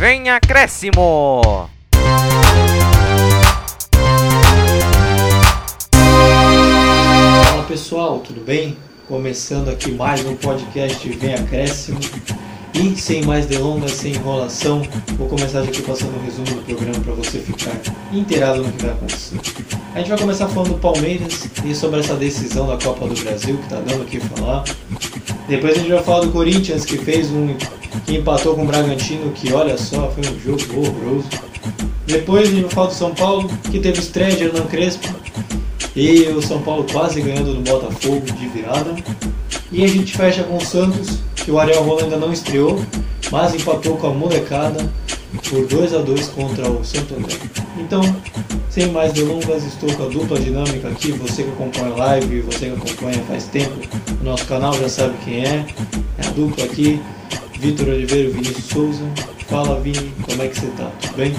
[0.00, 1.68] Vem acréscimo!
[7.44, 8.78] Fala pessoal, tudo bem?
[9.06, 12.00] Começando aqui mais um podcast Vem Acréscimo.
[12.74, 14.82] E sem mais delongas, sem enrolação,
[15.18, 17.72] vou começar aqui passando um resumo do programa para você ficar
[18.12, 19.36] inteirado no que vai acontecer.
[19.94, 23.58] A gente vai começar falando do Palmeiras e sobre essa decisão da Copa do Brasil
[23.58, 24.64] que tá dando o que falar.
[25.48, 27.54] Depois a gente vai falar do Corinthians que fez um.
[28.06, 31.49] que empatou com o Bragantino, que olha só, foi um jogo horroroso.
[32.06, 35.08] Depois a gente do São Paulo, que teve estreia de Hernan Crespo.
[35.94, 38.94] E o São Paulo quase ganhando do Botafogo de virada.
[39.72, 42.82] E a gente fecha com o Santos, que o Ariel Roland ainda não estreou,
[43.30, 44.90] mas empatou com a molecada
[45.48, 47.36] por 2 a 2 contra o Santo André.
[47.78, 48.02] Então,
[48.68, 51.12] sem mais delongas, estou com a dupla dinâmica aqui.
[51.12, 53.78] Você que acompanha a live, você que acompanha faz tempo
[54.20, 55.64] o nosso canal já sabe quem é.
[56.18, 57.00] É a dupla aqui,
[57.58, 59.04] Vitor Oliveira e Vinícius Souza.
[59.50, 60.88] Fala Vini, como é que você tá?
[61.00, 61.34] Tudo bem?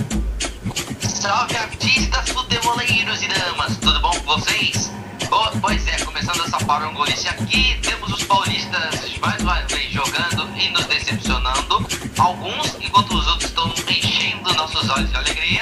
[1.00, 4.92] Salve artistas, futeboleiros e damas, tudo bom com vocês?
[5.32, 10.70] Oh, pois é, começando essa parangolice aqui, temos os paulistas mais uma vez jogando e
[10.72, 15.62] nos decepcionando, alguns enquanto os outros estão enchendo nossos olhos de alegria.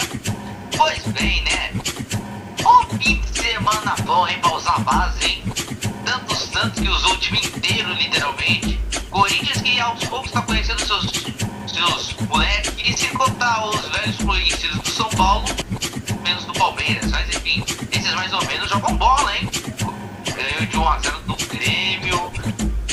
[0.75, 1.71] Pois bem, né?
[2.65, 5.43] Ó fim de semana bom, hein, pra usar a base, hein?
[6.03, 8.79] Tanto Santos que usou o time inteiro, literalmente.
[9.11, 11.05] Corinthians que aos poucos tá conhecendo seus,
[11.79, 12.73] seus moleques.
[12.83, 15.45] E sem contar os velhos conhecidos do São Paulo,
[16.23, 17.09] menos do Palmeiras.
[17.11, 19.49] Mas enfim, esses mais ou menos jogam bola, hein?
[20.35, 22.31] Ganhou de 1x0 do Grêmio.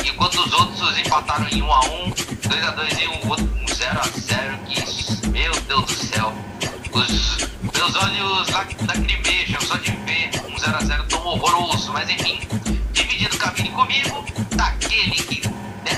[0.04, 2.14] Enquanto os outros empataram em 1x1,
[2.48, 4.58] 2x2 e um outro 0x0.
[4.66, 6.32] Que meu Deus do céu.
[6.92, 11.92] Os meus olhos lacrimejam só de ver um 0x0 tão horroroso.
[11.92, 12.40] Mas enfim,
[12.92, 14.24] dividindo cabine comigo,
[14.56, 15.45] tá aquele que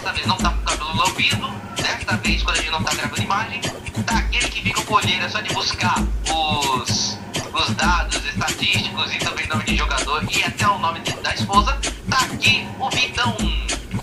[0.09, 1.49] dessa vez não tá com o cabelo lambido.
[1.77, 3.61] Desta vez, quando a gente não tá gravando imagem,
[4.07, 5.97] tá aquele que fica com olheira só de buscar
[6.31, 7.19] os,
[7.53, 11.79] os dados estatísticos e também nome de jogador e até o nome de- da esposa.
[12.09, 13.37] Tá aqui o Vitão.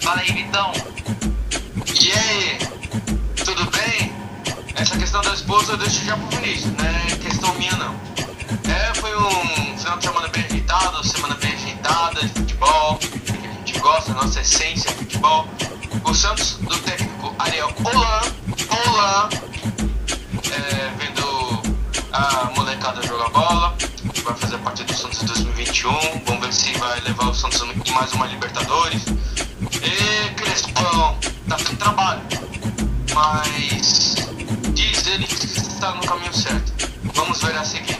[0.01, 0.71] Fala aí, Vitão.
[2.01, 2.57] E aí,
[3.43, 4.13] tudo bem?
[4.75, 7.95] Essa questão da esposa eu deixo já pro Vinícius, não é questão minha não.
[8.71, 13.51] É, foi um final de semana bem agitado, semana bem agitada de futebol, que a
[13.53, 15.47] gente gosta, nossa essência é futebol.
[16.03, 18.21] O Santos, do técnico Ariel Olan,
[18.69, 19.29] Olan,
[20.51, 21.61] é, vendo
[22.11, 23.75] a molecada jogar bola,
[24.23, 25.91] vai fazer parte do Santos 2021,
[26.25, 29.03] vamos ver se vai levar o Santos em mais uma Libertadores.
[29.81, 31.17] E Crespão,
[31.47, 32.21] tá sem trabalho,
[33.13, 34.15] mas
[34.73, 36.73] diz ele que está no caminho certo.
[37.13, 37.99] Vamos ver a seguir.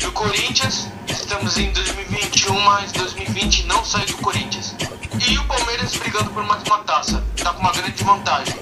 [0.00, 4.74] E o Corinthians, estamos em 2021, mas 2020 não saiu do Corinthians.
[5.18, 8.54] E o Palmeiras brigando por mais uma taça, tá com uma grande vantagem.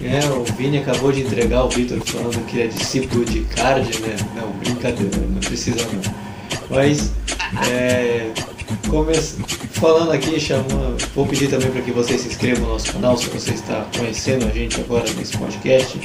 [0.00, 4.16] É, o Vini acabou de entregar o Vitor falando que é discípulo de Card, né?
[4.34, 6.02] Não, brincadeira, não precisa não.
[6.70, 7.12] Mas,
[7.70, 8.30] é,
[8.88, 9.14] come-
[9.72, 13.26] falando aqui, chama, vou pedir também para que você se inscreva no nosso canal, se
[13.28, 16.00] você está conhecendo a gente agora nesse podcast.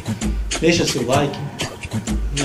[0.59, 1.37] Deixa seu like,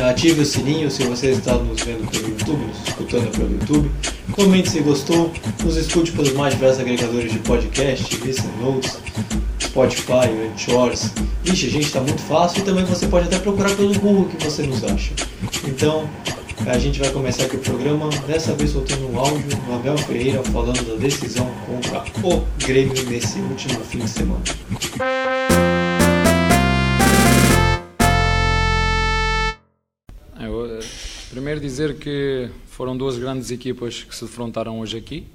[0.09, 3.91] ative o sininho se você está nos vendo pelo YouTube, nos escutando pelo YouTube.
[4.33, 5.33] Comente se gostou,
[5.63, 8.99] nos escute pelos mais diversos agregadores de podcast, Listen Notes,
[9.61, 11.11] Spotify, Anchors.
[11.45, 14.63] Ixi, gente, está muito fácil e também você pode até procurar pelo Google que você
[14.63, 15.13] nos acha.
[15.67, 16.09] Então,
[16.67, 20.43] a gente vai começar aqui o programa, dessa vez soltando um áudio do Abel Ferreira
[20.45, 24.43] falando da decisão contra o Grêmio nesse último fim de semana.
[31.31, 35.27] Primeiro dizer que foram duas grandes equipas que se defrontaram hoje aqui,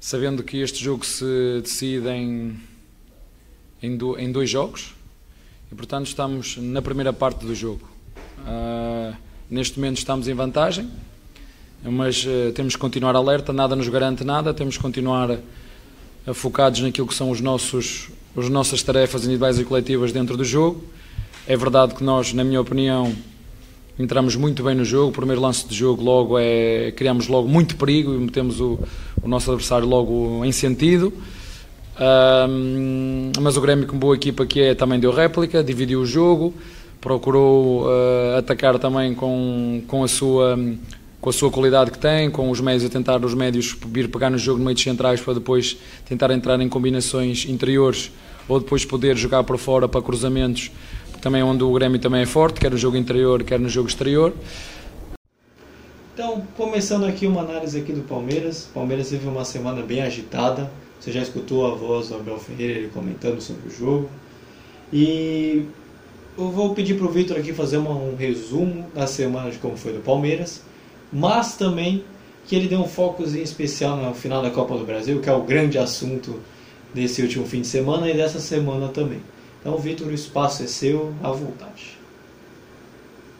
[0.00, 2.58] sabendo que este jogo se decide em,
[3.82, 4.94] em, do- em dois jogos
[5.70, 7.88] e portanto estamos na primeira parte do jogo.
[8.46, 9.12] Ah,
[9.50, 10.88] neste momento estamos em vantagem,
[11.82, 15.38] mas eh, temos que continuar alerta, nada nos garante nada, temos que continuar eh,
[16.34, 20.84] focados naquilo que são os nossos, as nossas tarefas individuais e coletivas dentro do jogo.
[21.46, 23.14] É verdade que nós, na minha opinião,
[23.98, 25.10] entramos muito bem no jogo.
[25.10, 28.78] O primeiro lance de jogo, logo, é criamos logo muito perigo e metemos o,
[29.22, 31.12] o nosso adversário logo em sentido.
[31.98, 36.54] Ahm, mas o Grêmio, como boa equipa que é, também deu réplica, dividiu o jogo,
[37.00, 40.56] procurou ah, atacar também com, com, a sua,
[41.20, 44.30] com a sua qualidade que tem, com os médios a tentar os médios vir pegar
[44.30, 45.76] no jogo no meio de centrais para depois
[46.08, 48.12] tentar entrar em combinações interiores
[48.48, 50.70] ou depois poder jogar por fora para cruzamentos,
[51.20, 54.32] também onde o Grêmio também é forte, quer no jogo interior, quer no jogo exterior.
[56.14, 58.64] Então, começando aqui uma análise aqui do Palmeiras.
[58.64, 60.70] O Palmeiras teve uma semana bem agitada.
[60.98, 64.10] Você já escutou a voz do Abel Ferreira comentando sobre o jogo.
[64.92, 65.64] E
[66.36, 69.76] eu vou pedir para o Vitor aqui fazer uma, um resumo da semana de como
[69.76, 70.62] foi do Palmeiras,
[71.12, 72.04] mas também
[72.46, 75.42] que ele dê um foco especial no final da Copa do Brasil, que é o
[75.42, 76.40] grande assunto
[76.94, 79.20] desse último fim de semana e dessa semana também.
[79.68, 81.98] Então, Vitor, o espaço é seu, à vontade.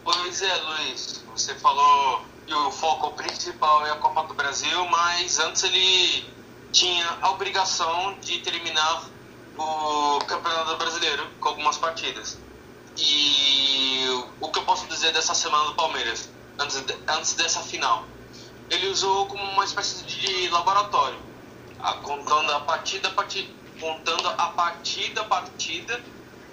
[0.04, 5.38] Pois é, Luiz, você falou que o foco principal é a Copa do Brasil, mas
[5.38, 6.26] antes ele
[6.70, 9.08] tinha a obrigação de terminar
[9.56, 12.36] o Campeonato Brasileiro com algumas partidas.
[12.98, 14.06] E
[14.38, 16.28] o que eu posso dizer dessa semana do Palmeiras,
[16.58, 18.04] antes, de, antes dessa final?
[18.68, 21.18] Ele usou como uma espécie de laboratório,
[21.80, 25.98] a, contando a partida, partida, contando a partida, partida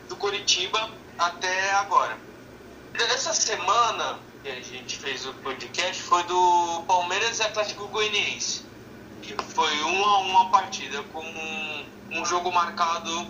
[0.07, 2.17] do Curitiba até agora.
[2.93, 8.63] Dessa semana que a gente fez o podcast foi do Palmeiras e Atlético Goianiense.
[9.21, 13.27] Que foi uma a uma partida com um, um jogo marcado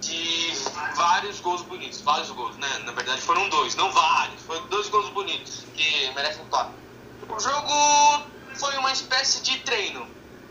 [0.00, 0.52] de
[0.96, 2.00] vários gols bonitos.
[2.00, 2.78] Vários gols, né?
[2.84, 4.42] Na verdade foram dois, não vários.
[4.42, 6.72] Foram dois gols bonitos que merecem falar.
[7.28, 8.24] O jogo
[8.54, 10.06] foi uma espécie de treino.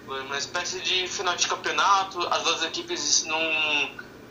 [0.05, 2.19] Foi uma espécie de final de campeonato.
[2.27, 3.39] As duas equipes não,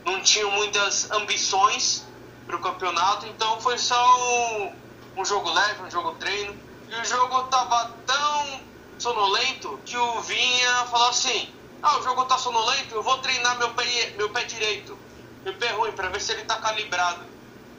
[0.04, 2.04] não tinham muitas ambições
[2.46, 4.72] para o campeonato, então foi só um,
[5.16, 6.54] um jogo leve, um jogo treino.
[6.88, 8.60] E o jogo tava tão
[8.99, 11.49] sonolento que o Vinha falou assim:
[11.82, 14.99] Ah, o jogo tá sonolento, eu vou treinar meu pé, meu pé direito,
[15.44, 17.25] meu pé ruim, para ver se ele tá calibrado.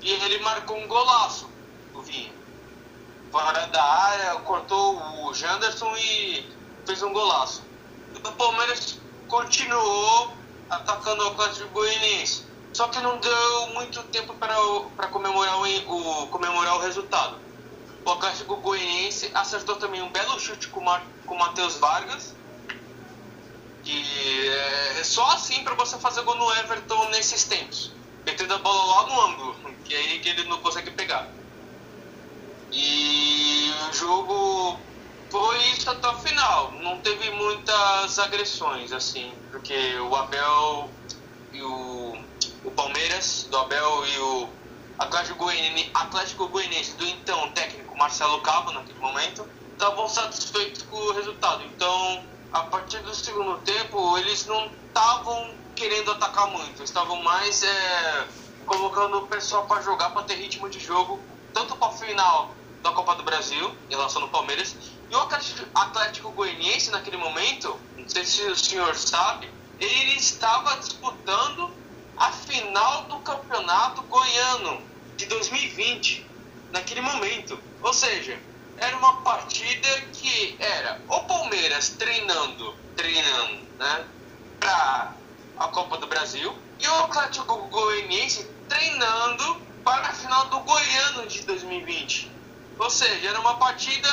[0.02, 1.50] E ele marcou um golaço,
[1.94, 2.34] o Vinha.
[3.32, 6.46] Fora da área, cortou o Janderson e
[6.86, 7.64] fez um golaço.
[8.16, 12.44] O Palmeiras continuou atacando o Atlético Goianiense.
[12.74, 17.38] Só que não deu muito tempo para comemorar o, o, comemorar o resultado.
[18.06, 20.84] O Atlético Goianiense acertou também um belo chute com,
[21.26, 22.36] com o Matheus Vargas.
[23.86, 24.48] E
[25.00, 27.92] é só assim para você fazer gol no Everton nesses tempos.
[28.26, 31.30] Metendo a bola lá no ângulo, que é aí que ele não consegue pegar.
[32.72, 34.80] E o jogo
[35.34, 36.72] foi isso até o final.
[36.74, 40.92] Não teve muitas agressões, assim, porque o Abel
[41.52, 42.16] e o,
[42.64, 44.50] o Palmeiras, do Abel e o
[45.00, 51.14] Atlético Goianiense, Atlético Goianiense do então técnico Marcelo Cabo, naquele momento, estavam satisfeitos com o
[51.14, 51.64] resultado.
[51.64, 58.28] Então, a partir do segundo tempo, eles não estavam querendo atacar muito, estavam mais é,
[58.68, 61.20] colocando o pessoal para jogar, para ter ritmo de jogo,
[61.52, 62.54] tanto para o final
[62.84, 64.76] da Copa do Brasil, em relação ao Palmeiras,
[65.10, 65.20] e o
[65.74, 71.72] Atlético, Goianiense, naquele momento, não sei se o senhor sabe, ele estava disputando
[72.18, 74.82] a final do campeonato goiano
[75.18, 76.26] de 2020,
[76.72, 77.60] naquele momento.
[77.82, 78.40] Ou seja,
[78.78, 84.06] era uma partida que era o Palmeiras treinando, treinando, né,
[84.60, 85.14] para
[85.58, 91.42] a Copa do Brasil e o Atlético Goianiense treinando para a final do Goiano de
[91.44, 92.32] 2020.
[92.80, 94.10] Ou seja, era uma partida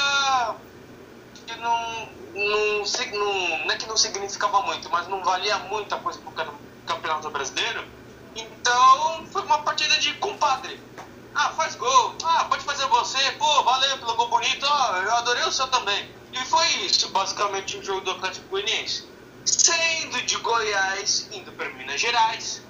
[1.51, 6.19] que não, não, não, não é que não significava muito, mas não valia muita coisa
[6.21, 6.55] para o
[6.87, 7.85] Campeonato Brasileiro.
[8.37, 10.81] Então foi uma partida de compadre.
[11.35, 12.15] Ah, faz gol.
[12.25, 13.19] Ah, pode fazer você.
[13.33, 14.67] Pô, valeu pelo gol bonito.
[14.67, 16.09] Ah, eu adorei o seu também.
[16.33, 19.09] E foi isso, basicamente, o jogo do Atlético Goianiense.
[19.45, 22.63] Saindo de Goiás, indo para Minas Gerais,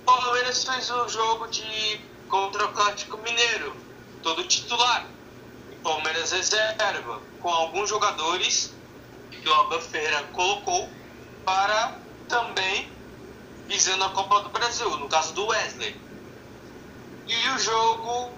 [0.00, 3.76] o Palmeiras fez o jogo de contra o Atlético Mineiro,
[4.22, 5.06] todo titular.
[5.82, 8.72] Palmeiras reserva, com alguns jogadores
[9.30, 10.88] que o Abel Ferreira colocou
[11.44, 11.98] para
[12.28, 12.88] também
[13.66, 15.96] visando a Copa do Brasil, no caso do Wesley.
[17.26, 18.30] E o jogo,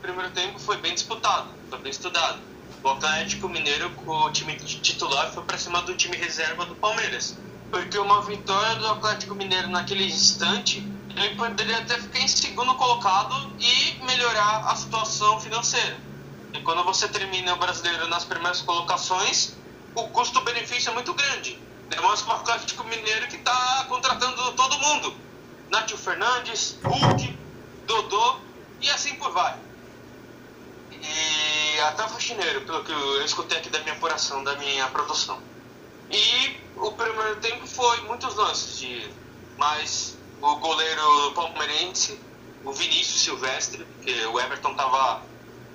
[0.00, 2.40] primeiro tempo, foi bem disputado, foi bem estudado.
[2.82, 7.36] O Atlético Mineiro, com o time titular, foi para cima do time reserva do Palmeiras.
[7.70, 13.52] Porque uma vitória do Atlético Mineiro naquele instante, ele poderia até ficar em segundo colocado
[13.58, 16.05] e melhorar a situação financeira.
[16.56, 19.54] E quando você termina o brasileiro nas primeiras colocações,
[19.94, 21.60] o custo-benefício é muito grande.
[21.90, 25.14] Demonstra o Atlético Mineiro que está contratando todo mundo.
[25.70, 27.38] Nátio Fernandes, Hulk,
[27.86, 28.40] Dodô
[28.80, 29.54] e assim por vai.
[30.92, 35.38] E até o faxineiro, pelo que eu escutei aqui da minha apuração, da minha produção.
[36.10, 39.10] E o primeiro tempo foi muitos lances de.
[39.58, 42.18] Mas o goleiro palmeirense,
[42.64, 45.22] o Vinícius Silvestre, que o Everton estava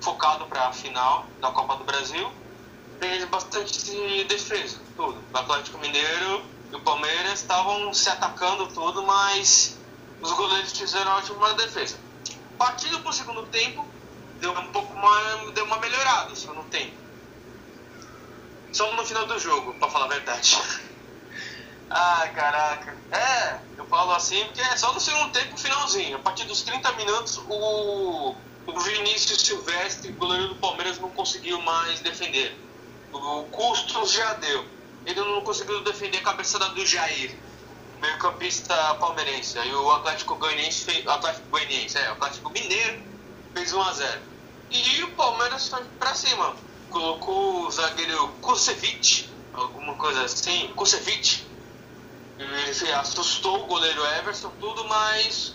[0.02, 2.30] focado para a final da Copa do Brasil,
[3.00, 5.22] fez bastante defesa, tudo.
[5.32, 9.78] O Atlético Mineiro e o Palmeiras estavam se atacando tudo, mas
[10.20, 11.96] os goleiros fizeram ótima defesa.
[12.58, 13.86] Partindo para o segundo tempo,
[14.40, 16.92] deu um pouco mais, deu uma melhorada no segundo tempo.
[18.72, 20.58] Só no final do jogo, para falar a verdade.
[21.94, 22.96] Ah, caraca.
[23.10, 26.16] É, eu falo assim porque é só no segundo tempo, finalzinho.
[26.16, 28.34] A partir dos 30 minutos, o,
[28.66, 32.56] o Vinícius Silvestre, goleiro do Palmeiras, não conseguiu mais defender.
[33.12, 34.64] O custo já deu.
[35.04, 37.36] Ele não conseguiu defender a cabeçada do Jair,
[38.00, 39.58] meio campista palmeirense.
[39.58, 41.06] Aí o Atlético Goianiense fez.
[41.06, 43.02] Atlético Goianiense, é, o Atlético Mineiro
[43.54, 44.18] fez 1x0.
[44.70, 46.56] E o Palmeiras foi pra cima.
[46.88, 51.46] Colocou o zagueiro Kusevich, alguma coisa assim, Kusevich,
[52.38, 55.54] ele assustou o goleiro Everson, tudo, mas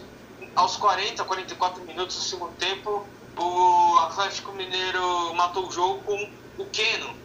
[0.55, 6.65] aos 40, 44 minutos do segundo tempo, o Atlético Mineiro matou o jogo com o
[6.65, 7.15] Keno,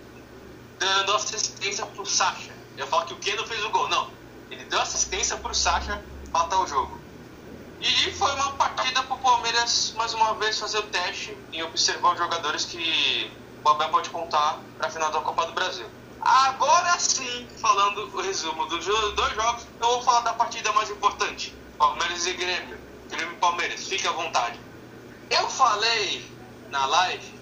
[0.79, 2.53] dando assistência pro Sacha.
[2.77, 3.89] Eu falo que o Keno fez o gol.
[3.89, 4.11] Não,
[4.51, 6.03] ele deu assistência pro Sacha
[6.33, 7.01] matar o jogo.
[7.81, 12.19] E foi uma partida pro Palmeiras, mais uma vez, fazer o teste e observar os
[12.19, 13.31] jogadores que
[13.65, 15.87] o Abel pode contar pra final da Copa do Brasil.
[16.21, 21.53] Agora sim, falando o resumo dos dois jogos, eu vou falar da partida mais importante:
[21.77, 22.82] Palmeiras e Grêmio.
[23.13, 24.59] Grêmio e Palmeiras, fique à vontade.
[25.31, 26.25] Eu falei
[26.71, 27.35] na live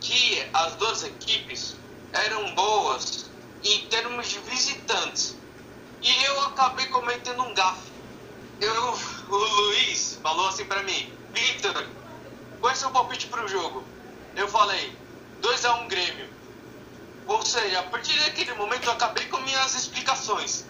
[0.00, 1.76] que as duas equipes
[2.12, 3.30] eram boas
[3.62, 5.36] em termos de visitantes.
[6.02, 7.92] E eu acabei cometendo um gafe.
[8.60, 11.86] Eu, o Luiz falou assim pra mim: Victor,
[12.60, 13.84] qual é seu palpite pro jogo?
[14.34, 14.96] Eu falei:
[15.40, 16.28] 2x1 um Grêmio.
[17.26, 20.66] Ou seja, a partir daquele momento eu acabei com minhas explicações.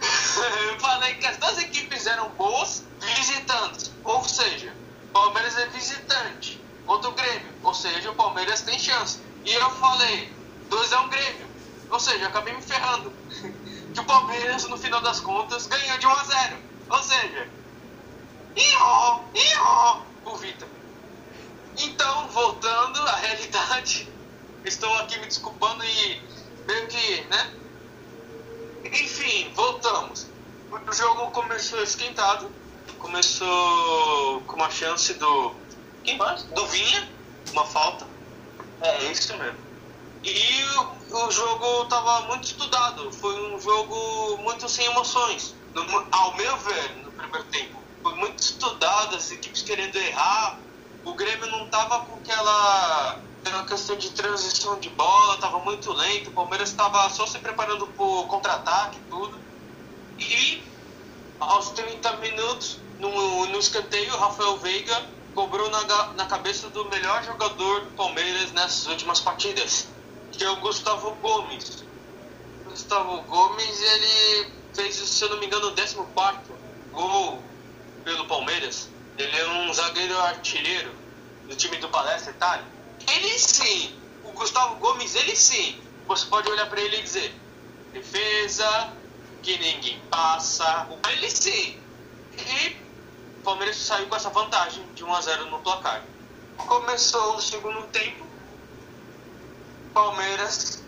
[0.00, 3.90] Eu falei que as duas equipes eram boas visitantes.
[4.04, 4.72] Ou seja,
[5.12, 7.52] Palmeiras é visitante contra o Grêmio.
[7.62, 9.20] Ou seja, o Palmeiras tem chance.
[9.44, 10.32] E eu falei,
[10.68, 11.48] 2 é um Grêmio.
[11.90, 13.12] Ou seja, eu acabei me ferrando.
[13.92, 16.56] que o Palmeiras, no final das contas, ganhou de 1 a 0.
[16.90, 17.48] Ou seja,
[18.56, 20.68] ió, ió, o Vitor.
[21.78, 24.08] Então, voltando à realidade,
[24.64, 26.22] estou aqui me desculpando e
[26.66, 27.52] meio que, né?
[28.92, 30.26] Enfim, voltamos.
[30.70, 32.50] O jogo começou esquentado,
[32.98, 35.54] começou com uma chance do.
[36.04, 36.42] Quem mais?
[36.44, 37.08] Do Vinha,
[37.52, 38.06] uma falta.
[38.80, 39.58] É isso mesmo.
[40.22, 40.64] E
[41.10, 46.56] o, o jogo estava muito estudado, foi um jogo muito sem emoções, no, ao meu
[46.58, 47.82] ver, no primeiro tempo.
[48.02, 50.58] Foi muito estudado, as equipes querendo errar,
[51.04, 56.30] o Grêmio não estava com aquela uma questão de transição de bola, estava muito lento,
[56.30, 59.38] o Palmeiras estava só se preparando para o contra-ataque e tudo.
[60.18, 60.62] E
[61.40, 67.82] aos 30 minutos, no, no escanteio, Rafael Veiga cobrou na, na cabeça do melhor jogador
[67.82, 69.88] do Palmeiras nessas últimas partidas,
[70.32, 71.84] que é o Gustavo Gomes.
[72.64, 75.96] Gustavo Gomes, ele fez, se eu não me engano, o 14
[76.92, 77.42] gol
[78.04, 78.88] pelo Palmeiras.
[79.16, 80.92] Ele é um zagueiro artilheiro
[81.48, 82.77] do time do Palestra Itália
[83.12, 84.00] ele sim.
[84.24, 85.80] O Gustavo Gomes, ele sim.
[86.06, 87.34] Você pode olhar para ele e dizer:
[87.92, 88.92] defesa,
[89.42, 90.88] que ninguém passa.
[91.10, 91.80] Ele sim.
[92.32, 92.76] E
[93.38, 96.04] o Palmeiras saiu com essa vantagem de 1 a 0 no placar.
[96.56, 98.26] Começou o segundo tempo.
[99.94, 100.84] Palmeiras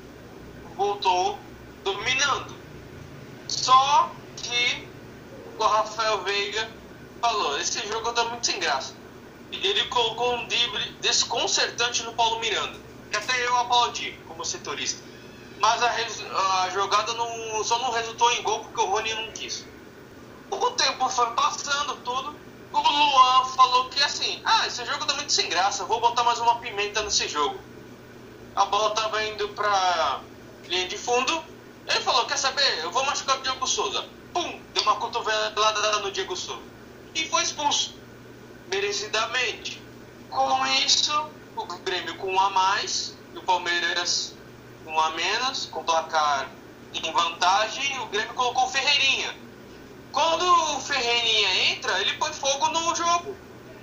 [0.77, 1.39] voltou
[1.83, 2.55] dominando.
[3.49, 4.89] Só que
[5.59, 6.71] o Rafael Veiga
[7.21, 9.00] falou: esse jogo tô muito sem graça
[9.57, 12.79] ele colocou um drible desconcertante no Paulo Miranda.
[13.11, 15.03] Que até eu aplaudi como setorista.
[15.59, 19.67] Mas a, a, jogada não, só não resultou em gol porque o Rony não quis.
[20.51, 22.35] O tempo foi passando tudo.
[22.73, 26.39] O Luan falou que assim, ah, esse jogo tá muito sem graça, vou botar mais
[26.39, 27.59] uma pimenta nesse jogo.
[28.55, 30.21] A bola tava indo pra
[30.69, 31.45] linha de fundo.
[31.87, 34.09] Ele falou, quer saber, eu vou machucar o Diego Souza.
[34.33, 36.63] Pum, deu uma cotovelada no Diego Souza.
[37.15, 38.01] E foi expulso
[38.71, 39.83] merecidamente.
[40.31, 44.35] Com isso, o Grêmio com um a mais e o Palmeiras
[44.85, 46.49] com um a menos, com placar
[46.95, 49.35] em vantagem, o Grêmio colocou o Ferreirinha.
[50.13, 50.45] Quando
[50.77, 53.37] o Ferreirinha entra, ele põe fogo no jogo.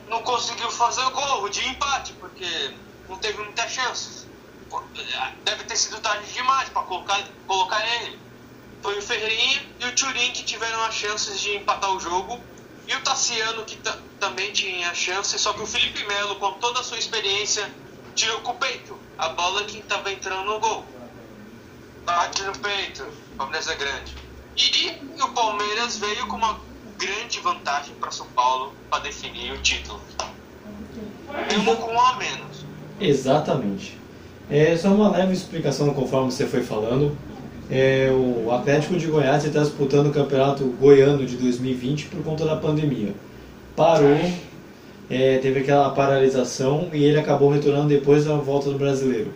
[0.09, 2.73] Não conseguiu fazer o gol de empate, porque
[3.07, 4.27] não teve muitas chances.
[5.43, 8.19] Deve ter sido tarde demais para colocar, colocar ele.
[8.81, 12.41] Foi o Ferreirinha e o Turin que tiveram as chances de empatar o jogo
[12.87, 13.77] e o Tassiano, que
[14.19, 17.69] também tinha chance, só que o Felipe Melo, com toda a sua experiência,
[18.15, 20.85] tirou com o peito a bola que estava entrando no gol.
[22.05, 24.15] Bate no peito, Palmeiras é grande.
[24.55, 26.59] E o Palmeiras veio com uma
[26.97, 29.99] grande vantagem para São Paulo para definir o título.
[31.49, 32.65] Mesmo com um a menos.
[32.99, 33.99] Exatamente.
[34.49, 37.17] É só uma leve explicação conforme você foi falando.
[37.69, 42.55] É, o Atlético de Goiás está disputando o Campeonato Goiano de 2020 por conta da
[42.55, 43.13] pandemia.
[43.75, 44.17] Parou,
[45.09, 49.33] é, teve aquela paralisação e ele acabou retornando depois da volta do brasileiro.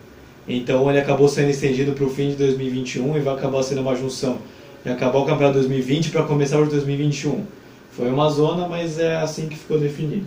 [0.48, 3.94] Então ele acabou sendo estendido para o fim de 2021 e vai acabar sendo uma
[3.94, 4.38] junção
[4.84, 7.44] de acabar o campeonato 2020 para começar o 2021.
[7.92, 10.26] Foi uma zona, mas é assim que ficou definido.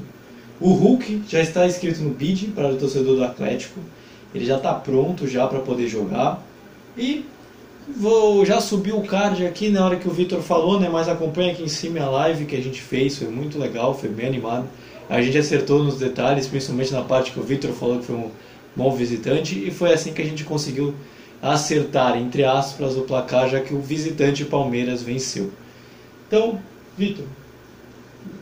[0.61, 3.79] O Hulk já está inscrito no BID para o torcedor do Atlético.
[4.33, 6.41] Ele já está pronto já para poder jogar.
[6.97, 7.25] E
[7.87, 10.89] vou já subir o card aqui na hora que o Vitor falou, né?
[10.89, 14.09] Mas acompanha aqui em cima a live que a gente fez, foi muito legal, foi
[14.09, 14.67] bem animado.
[15.09, 18.31] A gente acertou nos detalhes, principalmente na parte que o Vitor falou que foi um
[18.75, 20.93] bom visitante, e foi assim que a gente conseguiu
[21.41, 25.51] acertar, entre aspas, o placar, já que o visitante Palmeiras venceu.
[26.27, 26.59] Então,
[26.97, 27.25] Vitor,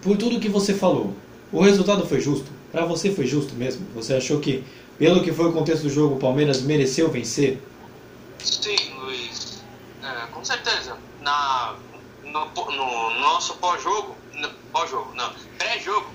[0.01, 1.13] por tudo que você falou,
[1.51, 2.50] o resultado foi justo?
[2.71, 3.85] Para você foi justo mesmo?
[3.93, 4.63] Você achou que,
[4.97, 7.59] pelo que foi o contexto do jogo, o Palmeiras mereceu vencer?
[8.39, 8.92] Sim,
[10.43, 10.97] com certeza.
[11.21, 11.73] Na,
[12.21, 14.17] no, no nosso pós-jogo,
[14.73, 16.13] pós-jogo, não, pré-jogo,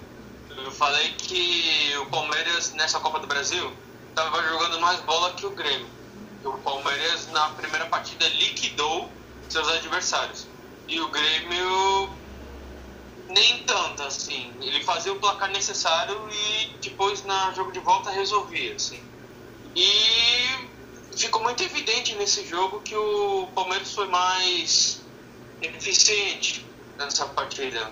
[0.50, 3.72] eu falei que o Palmeiras nessa Copa do Brasil
[4.10, 5.88] estava jogando mais bola que o Grêmio.
[6.44, 9.10] O Palmeiras na primeira partida liquidou
[9.48, 10.46] seus adversários.
[10.86, 12.10] E o Grêmio
[13.30, 14.52] nem tanto, assim.
[14.60, 19.00] Ele fazia o placar necessário e depois na jogo de volta resolvia, assim.
[19.74, 20.67] E
[21.18, 25.00] ficou muito evidente nesse jogo que o Palmeiras foi mais
[25.60, 26.64] eficiente
[26.96, 27.90] nessa partida.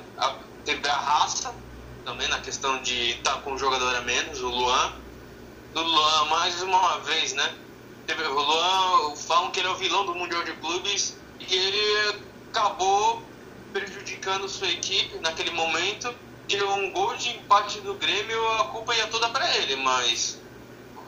[0.65, 1.55] teve a raça
[2.05, 4.93] também na questão de estar tá com um jogador a menos, o Luan.
[5.75, 7.55] Do Luan, mais uma vez, né?
[8.07, 12.21] Teve o Luan, falam que ele é o vilão do Mundial de Clubes e ele
[12.51, 13.23] acabou
[13.73, 16.15] prejudicando sua equipe naquele momento.
[16.47, 20.39] Tirou um gol de empate do Grêmio, a culpa ia toda para ele, mas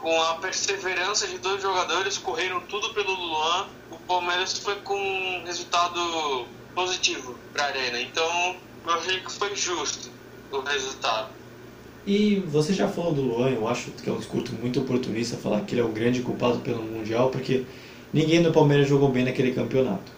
[0.00, 5.44] com a perseverança de dois jogadores, correram tudo pelo Luan, o Palmeiras foi com um
[5.44, 8.00] resultado positivo para a Arena.
[8.00, 10.10] Então, eu achei que foi justo
[10.52, 11.28] o resultado.
[12.06, 15.60] E você já falou do Luan, eu acho que é um discurso muito oportunista falar
[15.62, 17.64] que ele é o grande culpado pelo Mundial, porque
[18.12, 20.10] ninguém do Palmeiras jogou bem naquele campeonato.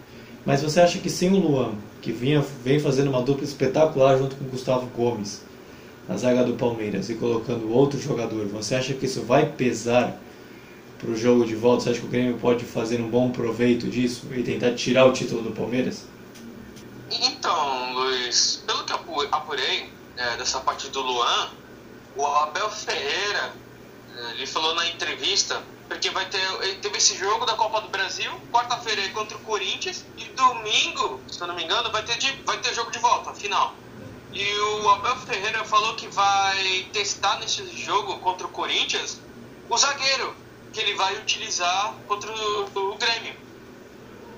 [0.45, 4.35] Mas você acha que sem o Luan, que vinha, vem fazendo uma dupla espetacular junto
[4.35, 5.43] com o Gustavo Gomes,
[6.07, 10.19] na zaga do Palmeiras, e colocando outro jogador, você acha que isso vai pesar
[10.97, 11.83] para o jogo de volta?
[11.83, 15.13] Você acha que o Grêmio pode fazer um bom proveito disso e tentar tirar o
[15.13, 16.05] título do Palmeiras?
[17.09, 21.49] Então, Luiz, pelo que eu apurei é, dessa parte do Luan,
[22.15, 23.53] o Abel Ferreira,
[24.15, 25.61] é, ele falou na entrevista
[25.91, 26.39] porque vai ter.
[26.81, 31.47] Teve esse jogo da Copa do Brasil, quarta-feira contra o Corinthians, e domingo, se eu
[31.47, 33.75] não me engano, vai ter, de, vai ter jogo de volta, final.
[34.31, 39.19] E o Abel Ferreira falou que vai testar nesse jogo contra o Corinthians
[39.69, 40.35] o zagueiro
[40.71, 43.35] que ele vai utilizar contra o, o Grêmio.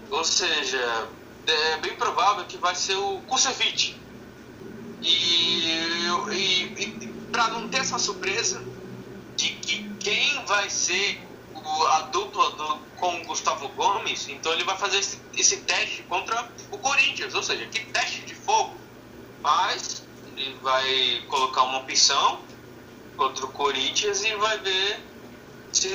[0.09, 1.07] Ou seja,
[1.45, 3.95] é bem provável que vai ser o Kusevich.
[5.01, 8.63] E, e, e para não ter essa surpresa
[9.35, 11.21] de que quem vai ser
[11.91, 16.51] a dupla do, com o Gustavo Gomes, então ele vai fazer esse, esse teste contra
[16.71, 18.82] o Corinthians, ou seja, que teste de fogo.
[19.43, 20.03] Mas
[20.37, 22.39] ele vai colocar uma opção
[23.17, 24.99] contra o Corinthians e vai ver
[25.71, 25.89] se,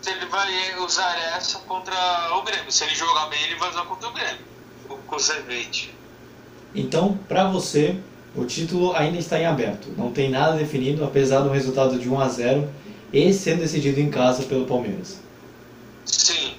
[0.00, 1.94] se ele vai usar essa contra
[2.36, 2.70] o Grêmio.
[2.70, 4.40] Se ele jogar bem, ele vai usar contra o Grêmio,
[4.88, 5.92] o Kusevich.
[6.74, 7.98] Então, para você,
[8.36, 9.92] o título ainda está em aberto.
[9.96, 12.72] Não tem nada definido, apesar do resultado de 1 a 0
[13.12, 15.20] e sendo decidido em casa pelo Palmeiras.
[16.04, 16.54] Sim,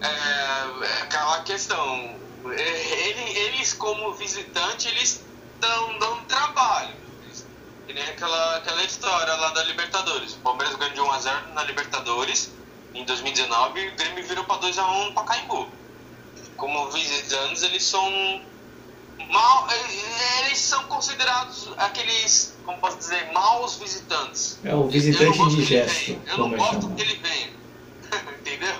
[0.00, 2.21] é, é aquela questão.
[2.50, 5.22] É, ele, eles, como visitante, eles
[5.54, 6.94] estão dando trabalho.
[7.86, 10.34] Que nem aquela, aquela história lá da Libertadores.
[10.34, 12.50] O Palmeiras ganhou de 1x0 na Libertadores
[12.94, 15.68] em 2019 e o Grêmio virou para 2x1 no Pacaembu.
[16.56, 18.42] Como visitantes, eles são
[19.30, 19.68] mal,
[20.44, 24.58] eles são considerados aqueles, como posso dizer, maus visitantes.
[24.64, 26.20] É o visitante indigesto.
[26.26, 27.50] Eu não gosto que ele venha.
[28.40, 28.76] Entendeu?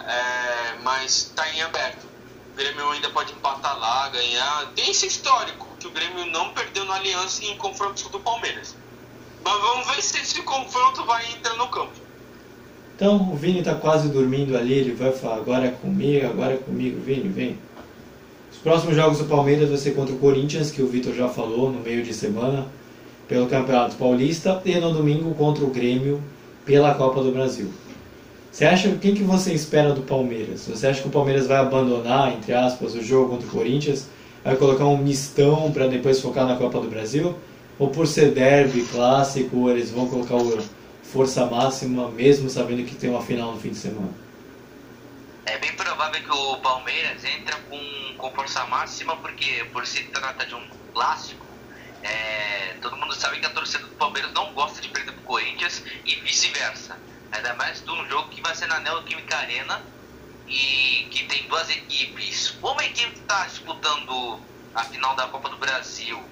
[0.00, 2.11] É, mas está em aberto.
[2.62, 4.72] Grêmio ainda pode empatar lá, ganhar.
[4.74, 8.76] Tem esse histórico que o Grêmio não perdeu no Aliança em confrontos do Palmeiras.
[9.44, 11.92] Mas vamos ver se esse confronto vai entrar no campo.
[12.94, 16.56] Então o Vini está quase dormindo ali, ele vai falar agora é comigo, agora é
[16.58, 17.58] comigo, Vini, vem
[18.62, 21.80] próximos jogos do Palmeiras vai ser contra o Corinthians, que o Vitor já falou, no
[21.80, 22.66] meio de semana,
[23.28, 26.22] pelo Campeonato Paulista, e no domingo contra o Grêmio,
[26.64, 27.72] pela Copa do Brasil.
[28.52, 30.68] Você acha quem que você espera do Palmeiras?
[30.68, 34.10] Você acha que o Palmeiras vai abandonar, entre aspas, o jogo contra o Corinthians,
[34.44, 37.34] vai colocar um mistão para depois focar na Copa do Brasil?
[37.78, 40.62] Ou por ser derby clássico, eles vão colocar o
[41.02, 44.12] força máxima, mesmo sabendo que tem uma final no fim de semana?
[45.46, 50.44] É bem provável que o Palmeiras entre com, com força máxima, porque por se trata
[50.44, 50.62] de um
[50.92, 51.46] clássico,
[52.02, 55.82] é, todo mundo sabe que a torcida do Palmeiras não gosta de perder pro Corinthians
[56.04, 56.98] e vice-versa.
[57.32, 59.82] Ainda mais de um jogo que vai ser na Neoquímica Arena
[60.46, 62.54] e que tem duas equipes.
[62.62, 64.40] Uma equipe está disputando
[64.74, 66.22] a final da Copa do Brasil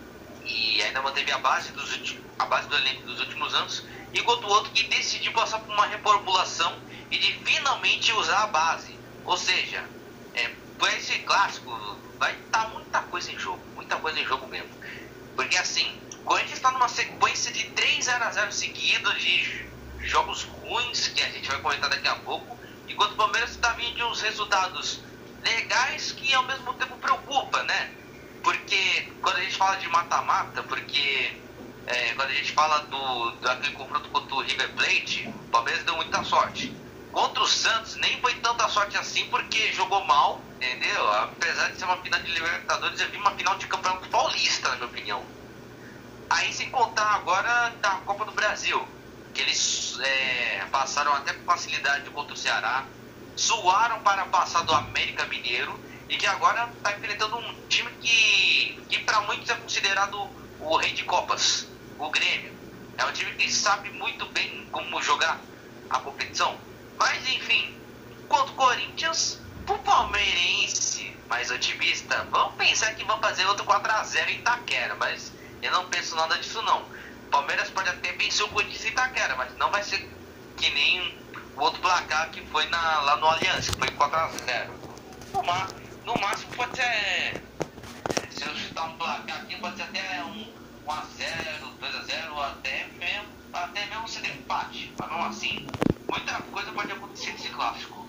[0.44, 4.48] e ainda manteve a base, dos, a base do elenco dos últimos anos, enquanto o
[4.48, 6.78] outro que decidiu passar por uma reformulação
[7.10, 8.98] e de finalmente usar a base.
[9.24, 9.84] Ou seja,
[10.34, 10.50] é,
[10.96, 11.70] esse clássico
[12.18, 14.70] vai estar tá muita coisa em jogo, muita coisa em jogo mesmo.
[15.34, 19.69] Porque assim, o Corinthians está numa sequência de 3 0 a 0 seguidos de
[20.02, 22.58] jogos ruins, que a gente vai comentar daqui a pouco,
[22.88, 25.00] enquanto o Palmeiras está vindo de uns resultados
[25.42, 27.92] legais que ao mesmo tempo preocupa, né?
[28.42, 31.40] Porque quando a gente fala de mata-mata, porque
[31.86, 35.96] é, quando a gente fala do, daquele confronto contra o River Plate, o Palmeiras deu
[35.96, 36.74] muita sorte.
[37.12, 41.12] Contra o Santos nem foi tanta sorte assim porque jogou mal, entendeu?
[41.12, 44.76] Apesar de ser uma final de Libertadores, eu vi uma final de Campeonato Paulista, na
[44.76, 45.24] minha opinião.
[46.30, 48.86] Aí sem contar agora da Copa do Brasil,
[49.34, 52.86] que eles é, passaram até com facilidade contra o Ceará,
[53.36, 58.98] suaram para passar do América Mineiro e que agora está enfrentando um time que, que
[59.00, 61.66] para muitos é considerado o rei de Copas,
[61.98, 62.52] o Grêmio.
[62.98, 65.40] É um time que sabe muito bem como jogar
[65.88, 66.58] a competição.
[66.98, 67.74] Mas enfim,
[68.28, 74.96] quanto Corinthians, o palmeirense mais otimista, vamos pensar que vão fazer outro 4x0 em Itaquera,
[74.96, 76.84] mas eu não penso nada disso não.
[77.30, 80.08] Palmeiras pode até vencer o Corinthians em Itaquera, mas não vai ser
[80.56, 81.14] que nem
[81.56, 84.66] o outro placar que foi na, lá no Aliança, que foi 4x0.
[85.32, 85.42] No,
[86.12, 87.42] no máximo pode ser.
[88.30, 90.46] Se eu chutar um placar aqui, pode ser até um
[90.86, 94.92] 1x0, 2x0, até mesmo, até mesmo ser empate.
[94.98, 95.66] Mas não assim,
[96.10, 98.06] muita coisa pode acontecer nesse clássico.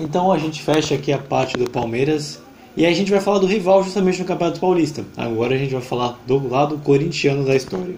[0.00, 2.42] Então a gente fecha aqui a parte do Palmeiras
[2.74, 5.04] e aí a gente vai falar do rival justamente no Campeonato Paulista.
[5.16, 7.94] Agora a gente vai falar do lado corintiano da história.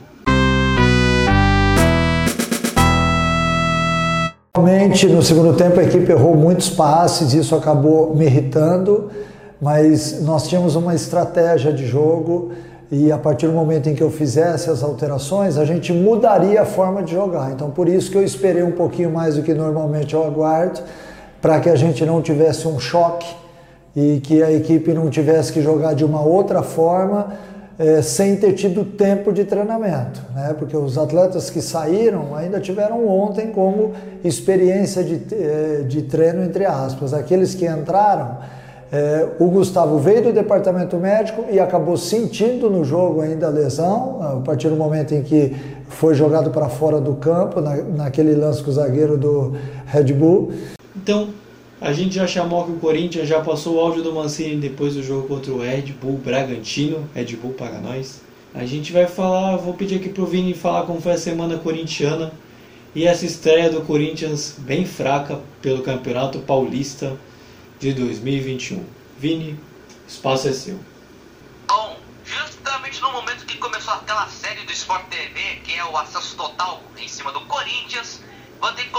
[4.57, 9.11] Realmente, no segundo tempo, a equipe errou muitos passes, isso acabou me irritando,
[9.61, 12.53] mas nós tínhamos uma estratégia de jogo
[12.89, 16.65] e a partir do momento em que eu fizesse as alterações, a gente mudaria a
[16.65, 17.51] forma de jogar.
[17.51, 20.79] Então, por isso que eu esperei um pouquinho mais do que normalmente eu aguardo,
[21.43, 23.35] para que a gente não tivesse um choque
[23.97, 27.33] e que a equipe não tivesse que jogar de uma outra forma
[27.79, 30.55] é, sem ter tido tempo de treinamento, né?
[30.59, 36.65] porque os atletas que saíram ainda tiveram ontem como experiência de, é, de treino, entre
[36.65, 37.13] aspas.
[37.13, 38.39] Aqueles que entraram,
[38.93, 44.23] é, o Gustavo veio do departamento médico e acabou sentindo no jogo ainda a lesão,
[44.23, 45.57] a partir do momento em que
[45.89, 49.55] foi jogado para fora do campo, na, naquele lance com o zagueiro do
[49.87, 50.53] Red Bull.
[50.97, 51.29] Então,
[51.81, 55.03] a gente já chamou que o Corinthians já passou o áudio do Mancini depois do
[55.03, 57.09] jogo contra o Red Bull Bragantino.
[57.15, 58.23] Red Bull paga nós.
[58.55, 62.33] A gente vai falar, vou pedir aqui pro Vini falar como foi a semana corintiana
[62.95, 67.19] e essa estreia do Corinthians bem fraca pelo Campeonato Paulista
[67.81, 68.85] de 2021.
[69.19, 69.59] Vini,
[70.07, 70.79] espaço é seu.
[71.67, 76.37] Bom, justamente no momento que começou aquela série do Sport TV, que é o acesso
[76.37, 78.21] total em cima do Corinthians,
[78.61, 78.91] vou ter que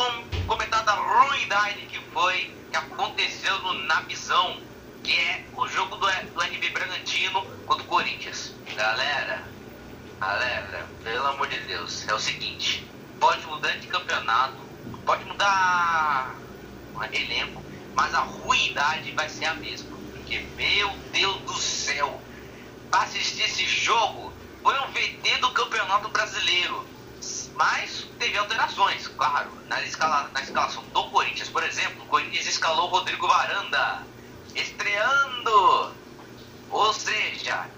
[0.45, 4.61] comentar da ruindade que foi que aconteceu no Nabizão,
[5.03, 8.53] que é o jogo do, do NB Bragantino contra o Corinthians.
[8.75, 9.43] Galera,
[10.19, 12.85] galera, pelo amor de Deus, é o seguinte,
[13.19, 14.57] pode mudar de campeonato,
[15.05, 16.35] pode mudar
[17.11, 17.63] elenco,
[17.95, 19.95] mas a ruindade vai ser a mesma.
[20.11, 22.21] Porque, meu Deus do céu,
[22.91, 26.94] assistir esse jogo foi um VT do Campeonato Brasileiro
[27.55, 29.49] mas teve alterações, claro.
[29.67, 34.03] Na, escala, na escalação do Corinthians, por exemplo, o Corinthians escalou Rodrigo Varanda,
[34.53, 35.95] estreando.
[36.69, 37.69] Ou seja,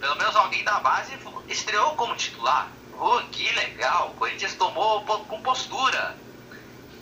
[0.00, 1.16] pelo menos alguém da base
[1.48, 2.68] estreou como titular.
[2.98, 6.16] Oh, que legal, o Corinthians tomou com postura.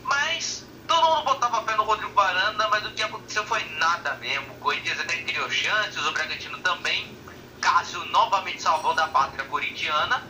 [0.02, 4.52] Mas todo mundo botava fé no Rodrigo Varanda, mas o que aconteceu foi nada mesmo.
[4.52, 7.16] O Corinthians até criou chances, o Bragantino também.
[7.60, 10.26] Cássio novamente salvou da pátria corintiana.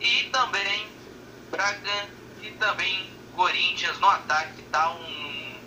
[0.00, 0.95] E também
[1.50, 2.08] Braga
[2.42, 5.60] e também Corinthians no ataque tá um,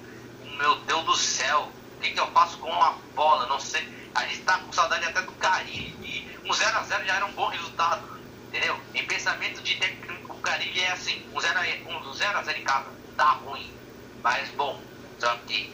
[0.43, 1.71] um meu Deus do céu.
[1.97, 3.45] O que, que eu faço com uma bola?
[3.47, 3.87] Não sei.
[4.15, 5.95] A gente tá com saudade até do Carilli.
[6.01, 8.19] E um 0x0 já era um bom resultado.
[8.47, 8.79] Entendeu?
[8.93, 13.31] Em pensamento de técnico, o Carilli é assim: um 0x0 um zero em casa tá
[13.33, 13.71] ruim.
[14.23, 14.81] Mas bom,
[15.19, 15.71] só que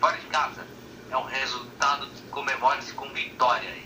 [0.00, 0.66] fora de casa
[1.10, 3.76] é um resultado que comemora-se com vitória.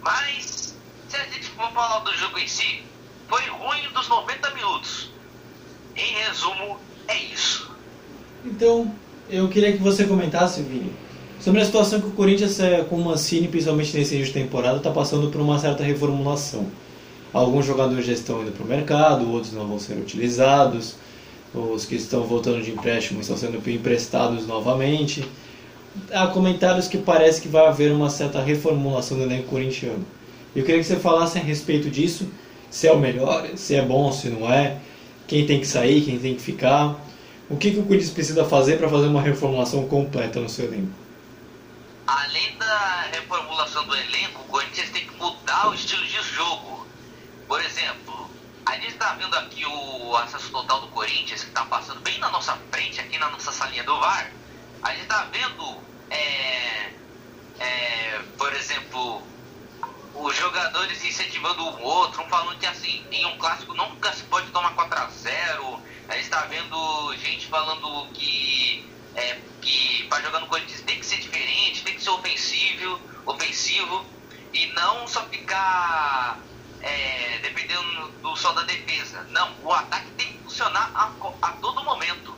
[0.00, 0.76] Mas,
[1.08, 2.84] se a gente for falar do jogo em si,
[3.28, 5.10] foi ruim dos 90 minutos.
[5.96, 7.70] Em resumo, é isso.
[8.44, 8.92] Então,
[9.30, 10.92] eu queria que você comentasse, Vini,
[11.40, 14.78] sobre a situação que o Corinthians, é, com o Mancini, principalmente nesse início de temporada,
[14.78, 16.66] está passando por uma certa reformulação.
[17.32, 20.94] Alguns jogadores já estão indo para o mercado, outros não vão ser utilizados,
[21.52, 25.24] os que estão voltando de empréstimo estão sendo emprestados novamente.
[26.12, 30.04] há comentários que parece que vai haver uma certa reformulação do elenco corintiano.
[30.54, 32.28] Eu queria que você falasse a respeito disso,
[32.74, 34.80] se é o melhor, se é bom, se não é,
[35.28, 36.96] quem tem que sair, quem tem que ficar.
[37.48, 40.90] O que, que o Corinthians precisa fazer para fazer uma reformulação completa no seu elenco?
[42.04, 46.84] Além da reformulação do elenco, o Corinthians tem que mudar o estilo de jogo.
[47.46, 48.28] Por exemplo,
[48.66, 52.28] a gente está vendo aqui o acesso total do Corinthians, que está passando bem na
[52.32, 54.32] nossa frente, aqui na nossa salinha do VAR.
[54.82, 55.76] A gente está vendo,
[56.10, 56.90] é,
[58.36, 59.22] por exemplo,
[60.16, 64.50] os jogadores incentivando um outro, um falando que assim, em um clássico nunca se pode
[64.50, 70.40] tomar 4 a 0 A gente está vendo gente falando que, é, que para jogar
[70.40, 74.04] no Corinthians tem que ser diferente, tem que ser ofensivo, ofensivo
[74.52, 76.38] e não só ficar
[76.82, 79.26] é, dependendo do só da defesa.
[79.30, 82.36] Não, o ataque tem que funcionar a, a todo momento.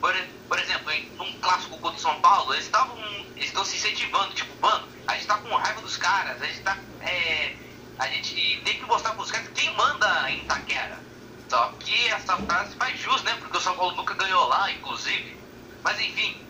[0.00, 0.14] Por,
[0.46, 2.96] por exemplo, em um clássico contra o São Paulo, eles estavam
[3.36, 6.60] eles estão se incentivando, tipo, mano, a gente tá com raiva dos caras, a gente
[6.60, 6.78] tá.
[7.00, 7.56] É,
[7.98, 11.04] a gente tem que mostrar pros caras quem manda em Itaquera.
[11.48, 13.34] Só que essa frase faz jus, né?
[13.36, 15.36] Porque o São Paulo nunca ganhou lá, inclusive.
[15.84, 16.46] Mas enfim,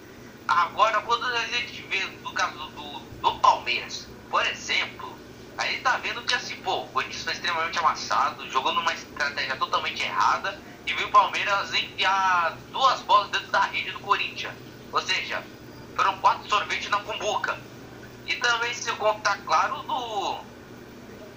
[0.48, 5.18] agora quando a gente vê no caso do, do Palmeiras, por exemplo,
[5.58, 9.56] a gente tá vendo que assim, pô, o Corinthians foi extremamente amassado, jogou numa estratégia
[9.56, 14.54] totalmente errada e viu o Palmeiras enfiar duas bolas dentro da rede do Corinthians.
[14.92, 15.44] Ou seja,
[15.94, 17.65] foram quatro sorvetes na cumbuca.
[18.26, 20.38] E também se contar, claro, do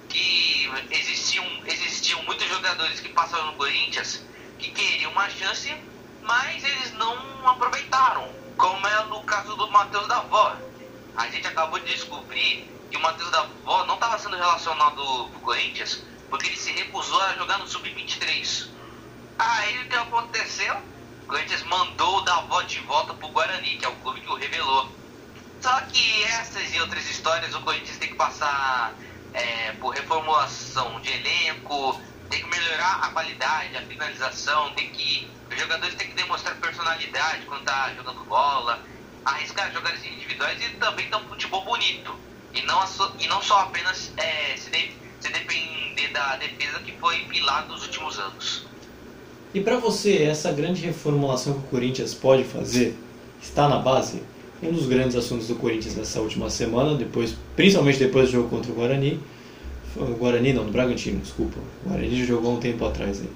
[0.09, 4.23] que existiam, existiam muitos jogadores que passaram no Corinthians
[4.57, 5.73] que queriam uma chance,
[6.21, 10.55] mas eles não aproveitaram, como é no caso do Matheus da Vó.
[11.15, 15.39] A gente acabou de descobrir que o Matheus da Vó não estava sendo relacionado pro
[15.41, 18.67] Corinthians porque ele se recusou a jogar no Sub-23.
[19.37, 20.75] Aí o que aconteceu?
[21.23, 24.35] O Corinthians mandou o Davó de volta pro Guarani, que é o clube que o
[24.35, 24.98] revelou.
[25.61, 28.93] Só que essas e outras histórias o Corinthians tem que passar
[29.33, 35.27] é, por reformulação de elenco, tem que melhorar a qualidade, a finalização, tem que.
[35.51, 38.79] Os jogadores têm que demonstrar personalidade quando tá jogando bola,
[39.25, 42.15] arriscar jogadores individuais e também dar um futebol bonito.
[42.53, 42.79] E não,
[43.19, 47.83] e não só apenas é, se, de, se depender da defesa que foi pilar nos
[47.83, 48.65] últimos anos.
[49.53, 52.95] E para você, essa grande reformulação que o Corinthians pode fazer
[53.41, 54.23] está na base?
[54.61, 58.71] Um dos grandes assuntos do Corinthians nessa última semana, depois, principalmente depois do jogo contra
[58.71, 59.19] o Guarani,
[59.95, 63.29] o Guarani não, do Bragantino, desculpa, o Guarani jogou um tempo atrás aí.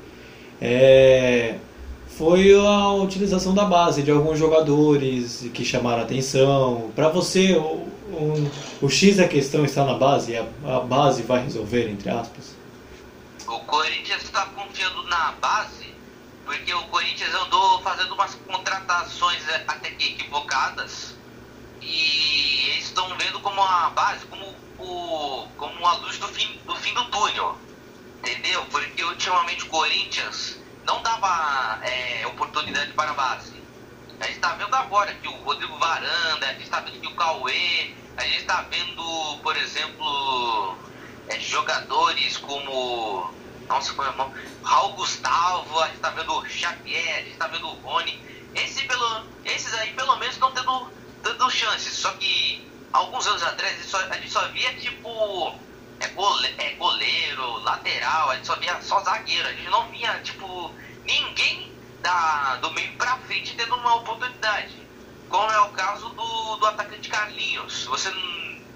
[0.62, 1.56] É,
[2.08, 6.92] foi a utilização da base de alguns jogadores que chamaram atenção.
[6.96, 11.44] Para você, o, o, o, X da questão está na base, a, a base vai
[11.44, 12.56] resolver, entre aspas?
[13.48, 15.94] O Corinthians está confiando na base
[16.46, 21.13] porque o Corinthians andou fazendo umas contratações é, até que equivocadas
[21.84, 24.46] e eles estão vendo como a base, como,
[24.80, 27.58] o, como a luz do fim, do fim do túnel.
[28.20, 28.66] Entendeu?
[28.72, 33.54] Porque ultimamente o Corinthians não dava é, oportunidade para a base.
[34.20, 37.16] A gente está vendo agora que o Rodrigo Varanda, a gente está vendo que o
[37.16, 40.78] Cauê, a gente está vendo, por exemplo,
[41.28, 43.34] é, jogadores como
[43.68, 44.32] nossa, foi irmão.
[44.64, 48.22] Raul Gustavo, a gente tá vendo o Xavier, a gente tá vendo o Rony.
[48.56, 50.92] Esse, pelo, esses aí pelo menos estão tendo,
[51.24, 51.94] tendo chances.
[51.94, 55.56] Só que alguns anos atrás a gente só, a gente só via tipo
[56.00, 59.48] é, gole, é, goleiro, lateral, a gente só via só zagueiro.
[59.48, 60.72] A gente não via tipo
[61.06, 64.84] ninguém da, do meio pra frente tendo uma oportunidade.
[65.30, 67.86] Como é o caso do, do atacante Carlinhos.
[67.86, 68.12] Você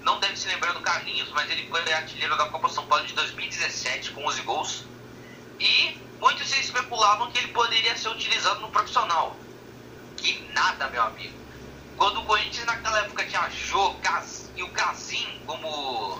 [0.02, 3.12] não deve se lembrar do Carlinhos, mas ele foi artilheiro da Copa São Paulo de
[3.12, 4.84] 2017 com 11 gols.
[5.60, 9.36] E muitos se especulavam que ele poderia ser utilizado no profissional.
[10.16, 11.38] Que nada, meu amigo.
[11.98, 16.18] Quando o Corinthians naquela época tinha Jô Cas, e o Casim como.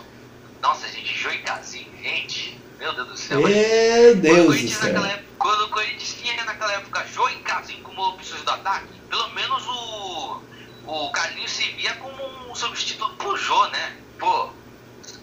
[0.61, 2.59] Nossa, gente, Jô e Casim, gente.
[2.77, 3.41] Meu Deus do céu.
[3.41, 5.05] Meu Deus do céu.
[5.05, 9.29] Época, quando o Corinthians tinha naquela época Jô e Casim como opções do ataque, pelo
[9.29, 10.41] menos o
[10.85, 13.97] o Carlinhos se via como um substituto pro Jô, né?
[14.17, 14.49] Pô,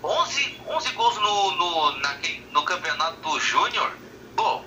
[0.03, 3.91] 11, 11 gols no, no, naquele, no campeonato Júnior,
[4.37, 4.63] pô,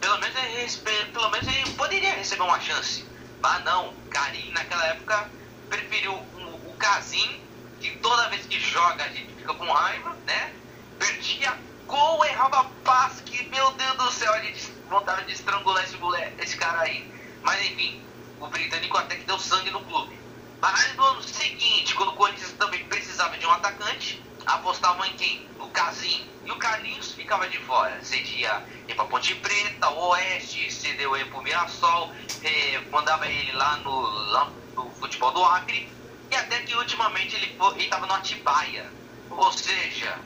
[0.00, 3.04] pelo menos, ele, pelo menos ele poderia receber uma chance.
[3.42, 5.28] Mas não, Carinho naquela época
[5.68, 7.40] preferiu o, o Casim,
[7.80, 10.54] que toda vez que joga a gente fica com raiva, né?
[10.96, 15.96] Perdia gol, errava passe, que meu Deus do céu, a gente vontade de estrangular esse,
[16.38, 17.10] esse cara aí.
[17.42, 18.00] Mas enfim,
[18.38, 20.16] o britânico até que deu sangue no clube.
[20.60, 25.46] Mas no ano seguinte, quando o Corinthians também precisava de um atacante, apostavam em quem?
[25.58, 26.26] No Casim.
[26.44, 28.02] E o Carlinhos ficava de fora.
[28.02, 33.52] Cedia ir para Ponte Preta, o Oeste, cedeu ele para o Mirassol, eh, mandava ele
[33.52, 35.88] lá no, lá no futebol do Acre.
[36.34, 38.90] até que ultimamente ele estava no Atibaia.
[39.30, 40.18] Ou seja,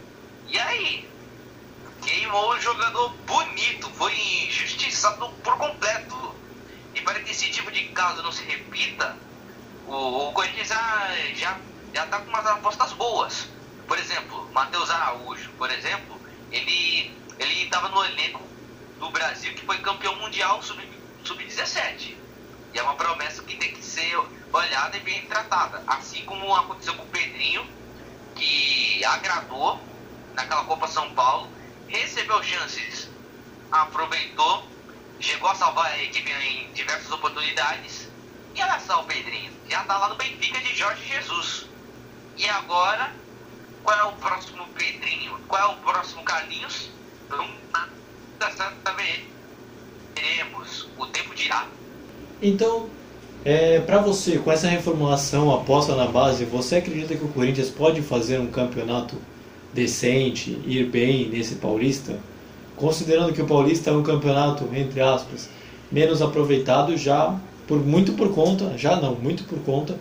[0.49, 1.09] e aí?
[2.03, 4.13] Queimou um jogador bonito, foi
[4.45, 6.35] injustiçado por completo.
[6.95, 9.17] E para que esse tipo de caso não se repita,
[9.87, 11.59] o, o Corinthians já, já,
[11.93, 13.49] já tá com umas apostas boas.
[13.87, 16.21] Por exemplo, Matheus Araújo, por exemplo,
[16.51, 18.43] ele ele estava no elenco
[18.99, 21.25] do Brasil que foi campeão mundial sub-17.
[21.25, 22.17] Sub
[22.77, 24.19] e é uma promessa que tem que ser
[24.53, 25.83] olhada e bem tratada.
[25.87, 27.67] Assim como aconteceu com o Pedrinho,
[28.35, 29.81] que agradou
[30.35, 31.51] naquela Copa São Paulo,
[31.89, 33.09] recebeu chances,
[33.73, 34.69] aproveitou,
[35.19, 38.11] chegou a salvar a equipe em diversas oportunidades.
[38.55, 41.67] E olha só o Pedrinho, já está lá no Benfica de Jorge Jesus.
[42.37, 43.11] E agora,
[43.87, 45.39] qual é o próximo Pedrinho?
[45.47, 46.91] Qual é o próximo Carlinhos?
[47.31, 47.89] Nunca
[48.85, 49.29] saberemos.
[50.99, 51.69] O tempo dirá.
[52.43, 52.89] Então,
[53.45, 58.03] é, para você, com essa reformulação aposta na base, você acredita que o Corinthians pode
[58.03, 59.17] fazer um campeonato
[59.73, 62.19] decente, ir bem nesse Paulista?
[62.75, 65.49] Considerando que o Paulista é um campeonato, entre aspas,
[65.93, 69.97] menos aproveitado já por muito por conta, já não, muito por conta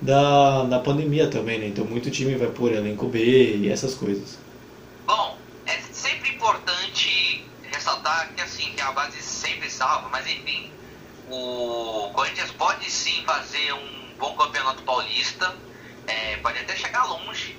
[0.00, 1.66] da, da pandemia também, né?
[1.66, 4.38] Então muito time vai por elenco B e essas coisas.
[5.06, 10.70] Bom, é sempre importante ressaltar que assim, que a base sempre salva, mas enfim,
[11.30, 15.54] o Corinthians pode sim fazer um bom campeonato paulista,
[16.06, 17.56] é, pode até chegar longe,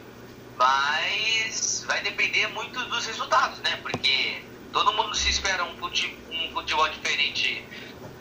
[0.57, 3.77] mas vai depender muito dos resultados, né?
[3.81, 7.63] Porque todo mundo se espera um futebol, um futebol diferente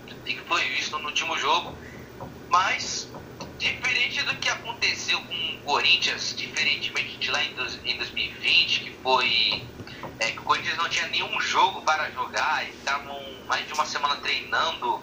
[0.09, 1.77] do que foi visto no último jogo,
[2.49, 3.09] mas
[3.59, 9.63] diferente do que aconteceu com o Corinthians, diferentemente de lá em, 2020, que foi
[10.21, 14.17] é, que o Corinthians não tinha nenhum jogo para jogar, estavam mais de uma semana
[14.17, 15.03] treinando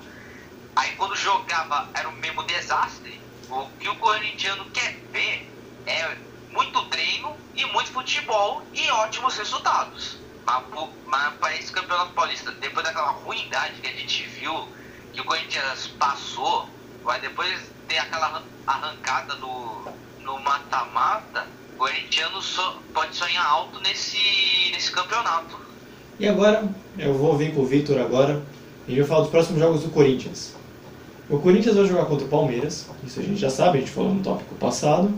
[0.76, 3.22] Aí quando jogava era o mesmo desastre.
[3.50, 5.48] O que o corintiano quer ver
[5.86, 6.18] é
[6.50, 10.18] muito treino e muito futebol e ótimos resultados.
[10.46, 10.64] Mas,
[11.06, 14.68] mas para esse campeonato paulista, depois daquela ruindade que a gente viu,
[15.14, 16.68] que o Corinthians passou,
[17.04, 19.84] vai depois ter aquela arrancada no,
[20.24, 24.18] no mata-mata, o corintiano so, pode sonhar alto nesse,
[24.72, 25.58] nesse campeonato.
[26.20, 26.64] E agora,
[26.98, 28.42] eu vou vir com o Victor agora,
[28.88, 30.56] e eu falo dos próximos jogos do Corinthians.
[31.30, 34.14] O Corinthians vai jogar contra o Palmeiras, isso a gente já sabe, a gente falou
[34.14, 35.14] no tópico passado.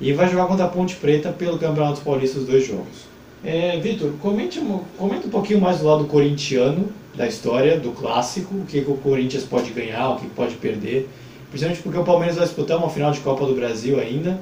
[0.00, 3.06] E vai jogar contra a Ponte Preta pelo Campeonato Paulista os dois jogos.
[3.44, 4.60] É, Vitor, comente,
[4.98, 8.96] comente um pouquinho mais do lado corintiano da história, do clássico, o que, que o
[8.96, 11.08] Corinthians pode ganhar, o que, pode perder.
[11.48, 14.40] Principalmente porque o Palmeiras vai disputar uma final de Copa do Brasil ainda.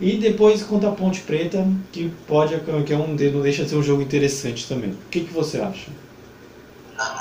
[0.00, 3.76] E depois contra a Ponte Preta, que pode que é um, não deixa de ser
[3.76, 4.90] um jogo interessante também.
[4.90, 5.90] O que, que você acha?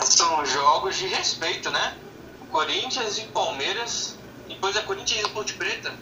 [0.04, 1.96] São jogos de respeito, né?
[2.52, 5.94] Corinthians e Palmeiras, depois é Corinthians e Ponte Preta.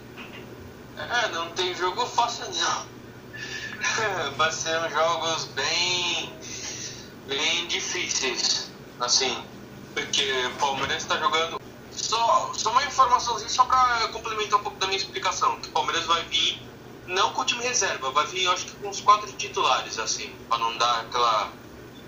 [0.96, 2.86] É, não tem jogo fácil não.
[4.36, 6.32] Vai ser jogos bem,
[7.30, 9.40] bem difíceis, assim,
[9.94, 11.60] porque o Palmeiras está jogando.
[11.92, 15.60] Só, só uma informaçãozinha só para complementar um pouco da minha explicação.
[15.60, 16.60] Que o Palmeiras vai vir
[17.06, 20.58] não com o time reserva, vai vir acho que com uns quatro titulares, assim, para
[20.58, 21.52] não dar aquela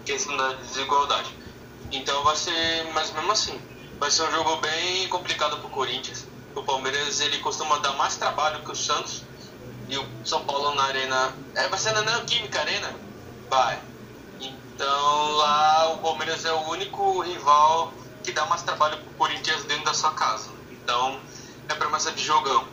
[0.05, 1.31] questão da desigualdade.
[1.93, 3.61] Então vai ser mais ou menos assim.
[4.01, 6.27] Vai ser um jogo bem complicado para o Corinthians.
[6.55, 9.23] O Palmeiras ele costuma dar mais trabalho que o Santos.
[9.89, 11.33] E o São Paulo na Arena.
[11.55, 12.93] É, vai ser na Neoquímica Arena?
[13.49, 13.92] Vai.
[14.83, 17.93] Então lá o Palmeiras é o único rival
[18.25, 20.51] que dá mais trabalho para o Corinthians dentro da sua casa.
[20.73, 21.21] Então
[21.69, 22.67] é promessa de jogão.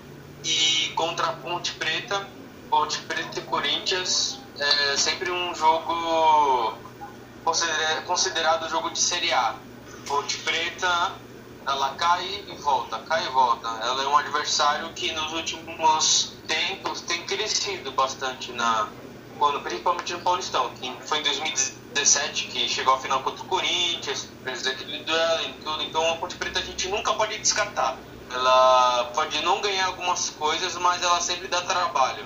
[0.44, 2.28] E contra a Ponte Preta,
[2.68, 6.74] Ponte Preta e Corinthians é sempre um jogo
[8.08, 9.54] considerado jogo de Série A
[10.08, 11.12] Ponte Preta,
[11.68, 13.68] ela cai e volta, cai e volta.
[13.84, 18.90] Ela é um adversário que nos últimos tempos tem crescido bastante na
[19.40, 24.28] quando, principalmente no Paulistão, que foi em 2017 que chegou à final contra o Corinthians,
[24.44, 25.84] presidente do duelo e tudo.
[25.84, 27.98] Então a Ponte Preta a gente nunca pode descartar.
[28.32, 32.26] Ela pode não ganhar algumas coisas, mas ela sempre dá trabalho,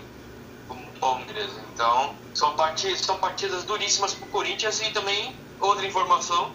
[0.67, 1.51] como o Palmeiras.
[1.73, 6.51] Então são partidas, são partidas duríssimas para o Corinthians e também outra informação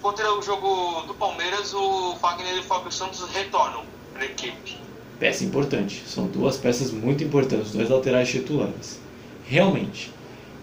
[0.00, 4.76] contra o jogo do Palmeiras, o Fagner e o Fábio Santos retornam para a equipe.
[5.18, 6.04] Peça importante.
[6.06, 9.00] São duas peças muito importantes, dois laterais titulares.
[9.46, 10.12] Realmente.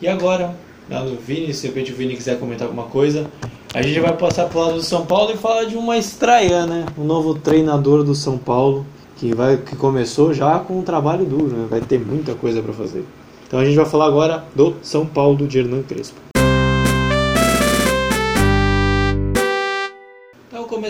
[0.01, 0.55] E agora,
[0.89, 3.29] no Vini, se de repente o Vini quiser comentar alguma coisa,
[3.73, 6.65] a gente vai passar para o lado do São Paulo e falar de uma estreia,
[6.65, 6.86] né?
[6.97, 8.86] O novo treinador do São Paulo,
[9.17, 11.67] que, vai, que começou já com um trabalho duro, né?
[11.69, 13.05] Vai ter muita coisa para fazer.
[13.47, 16.19] Então a gente vai falar agora do São Paulo de Hernan Crespo.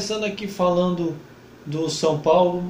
[0.01, 1.15] começando aqui falando
[1.65, 2.63] do São Paulo.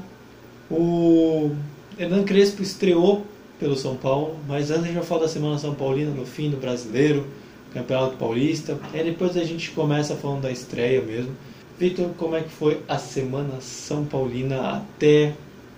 [0.70, 1.52] O
[1.98, 3.26] Hernan Crespo estreou
[3.62, 6.50] pelo São Paulo, mas antes a gente vai falar da Semana São Paulina no fim
[6.50, 7.32] do Brasileiro,
[7.72, 8.78] Campeonato Paulista.
[8.92, 11.38] E depois a gente começa falando da estreia mesmo.
[11.78, 15.36] Vitor, como é que foi a Semana São Paulina até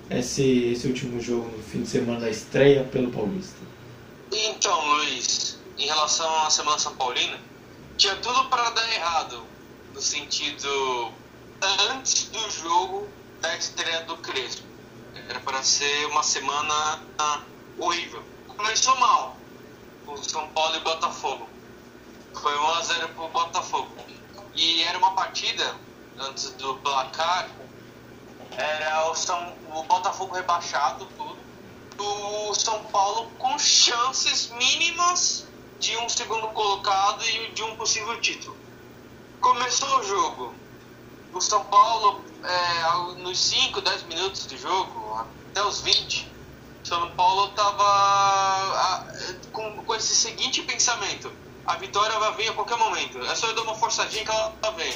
[0.10, 3.58] esse, esse último jogo no fim de semana da estreia pelo Paulista?
[4.32, 7.38] Então, Luiz, em relação à Semana São Paulina,
[7.98, 9.44] tinha tudo para dar errado,
[9.94, 11.12] no sentido
[11.92, 13.10] antes do jogo
[13.42, 14.64] da estreia do Crespo.
[15.28, 17.02] Era para ser uma semana
[17.78, 18.24] horrível.
[18.48, 19.36] Começou mal,
[20.06, 21.48] com São Paulo e Botafogo.
[22.34, 23.90] Foi 1x0 pro Botafogo.
[24.56, 25.76] E era uma partida,
[26.20, 27.50] antes do placar,
[28.58, 31.38] era o, São, o Botafogo rebaixado, tudo.
[31.98, 35.48] O São Paulo com chances mínimas
[35.80, 38.56] de um segundo colocado e de um possível título.
[39.40, 40.54] Começou o jogo.
[41.34, 46.32] O São Paulo, é, nos 5, 10 minutos de jogo, até os 20,
[46.84, 49.08] São Paulo estava
[49.52, 51.32] com, com esse seguinte pensamento:
[51.66, 53.20] a vitória vai vir a qualquer momento.
[53.20, 54.94] É só eu dar uma forçadinha que ela vem.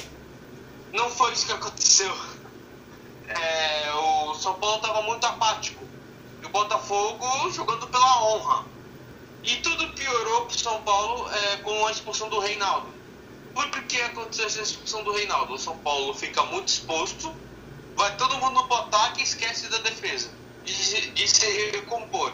[0.92, 2.14] Não foi isso que aconteceu.
[3.28, 5.84] É, o São Paulo estava muito apático.
[6.42, 8.64] E o Botafogo jogando pela honra.
[9.42, 12.98] E tudo piorou para o São Paulo é, com a expulsão do Reinaldo.
[13.54, 15.54] Por que aconteceu essa expulsão do Reinaldo?
[15.54, 17.34] O São Paulo fica muito exposto,
[17.96, 20.30] vai todo mundo no ataque e esquece da defesa,
[20.72, 22.32] de, de se recompor.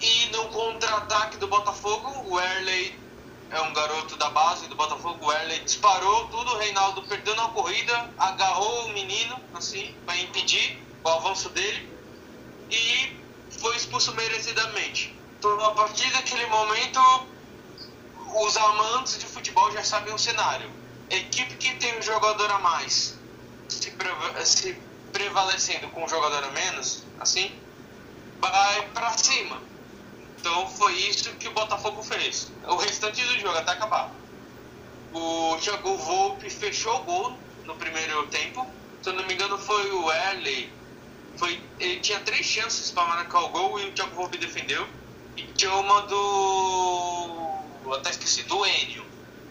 [0.00, 2.98] E no contra-ataque do Botafogo, o Erley
[3.50, 7.48] é um garoto da base do Botafogo, o Erley disparou tudo, o Reinaldo perdendo a
[7.50, 11.88] corrida, agarrou o menino, assim, para impedir o avanço dele
[12.70, 13.16] e
[13.50, 15.14] foi expulso merecidamente.
[15.38, 17.00] Então, a partir daquele momento,
[18.34, 20.70] os amantes de futebol já sabem o cenário.
[21.10, 23.18] Equipe que tem um jogador a mais
[23.68, 23.92] se,
[24.44, 24.80] se
[25.12, 27.52] prevalecendo com um jogador a menos, assim,
[28.40, 29.60] vai para cima.
[30.38, 32.50] Então foi isso que o Botafogo fez.
[32.66, 34.10] O restante do jogo até acabar.
[35.12, 38.66] O Thiago Volpe fechou o gol no primeiro tempo.
[39.02, 40.72] Se eu não me engano foi o Erley.
[41.36, 44.86] Foi, ele tinha três chances para marcar o gol e o Thiago Volpe defendeu.
[45.36, 47.94] E tinha uma do.
[47.94, 49.04] Até esqueci, do Enio.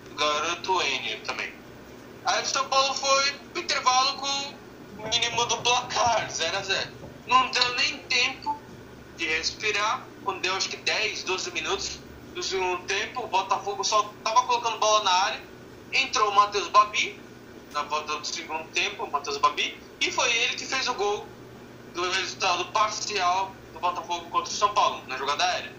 [0.10, 1.54] Do garoto Enio também.
[2.26, 4.54] Aí o São Paulo foi pro intervalo com
[5.10, 6.92] mínimo do placar, 0 a 0
[7.28, 8.60] Não deu nem tempo
[9.18, 10.06] de respirar.
[10.24, 12.00] Quando deu acho que 10, 12 minutos
[12.34, 15.42] do segundo tempo, o Botafogo só tava colocando bola na área.
[15.92, 17.20] Entrou o Matheus Babi
[17.74, 21.26] na volta do segundo tempo, o Matheus Babi, e foi ele que fez o gol
[21.94, 25.74] do resultado parcial do Botafogo contra o São Paulo, na jogada aérea.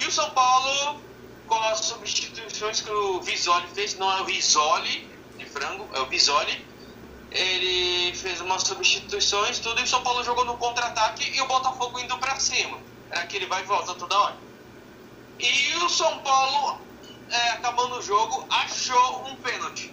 [0.00, 1.00] E o São Paulo,
[1.46, 6.06] com as substituições que o Visoli fez, não é o Risoli de frango, é o
[6.06, 6.64] Visoli,
[7.30, 11.98] ele fez umas substituições, tudo, e o São Paulo jogou no contra-ataque e o Botafogo
[11.98, 12.78] indo para cima.
[13.10, 14.36] Era aquele vai e volta toda hora.
[15.38, 16.80] E o São Paulo,
[17.30, 19.92] é, acabando o jogo, achou um pênalti.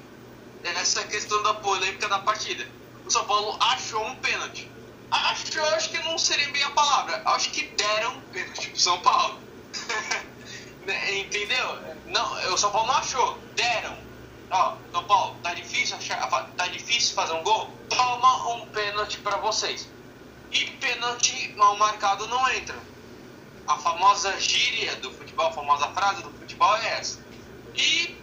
[0.63, 2.67] Essa questão da polêmica da partida.
[3.05, 4.69] O São Paulo achou um pênalti.
[5.11, 7.21] Achou, acho que não seria bem a palavra.
[7.25, 9.39] Acho que deram um pênalti pro São Paulo.
[11.19, 11.95] Entendeu?
[12.07, 14.04] Não, o São Paulo não achou, deram.
[14.51, 17.69] Ó, São Paulo, tá difícil achar, tá difícil fazer um gol?
[17.89, 19.89] Toma um pênalti para vocês.
[20.51, 22.77] E pênalti mal marcado não entra.
[23.67, 27.19] A famosa gíria do futebol, a famosa frase do futebol é essa.
[27.73, 28.15] E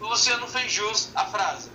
[0.00, 1.70] o Luciano fez jus à frase.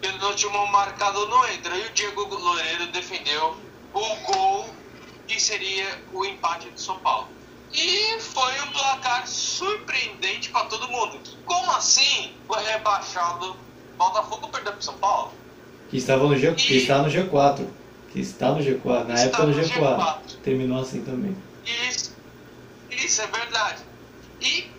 [0.00, 1.76] Pênalti mal marcado não entra.
[1.76, 3.56] E o Diego Loureiro defendeu
[3.94, 4.74] o gol
[5.26, 7.28] que seria o empate do São Paulo.
[7.72, 11.20] E foi um placar surpreendente para todo mundo.
[11.44, 13.56] Como assim foi rebaixado
[13.96, 15.32] Botafogo perdeu para São Paulo?
[15.90, 16.54] Que estava no G, e...
[16.54, 17.66] que está no G4.
[18.10, 19.04] Que está no G4.
[19.04, 19.68] Na época no G4.
[19.68, 20.16] G4.
[20.42, 21.36] Terminou assim também.
[21.88, 22.16] Isso,
[22.90, 23.82] isso é verdade.
[24.40, 24.70] E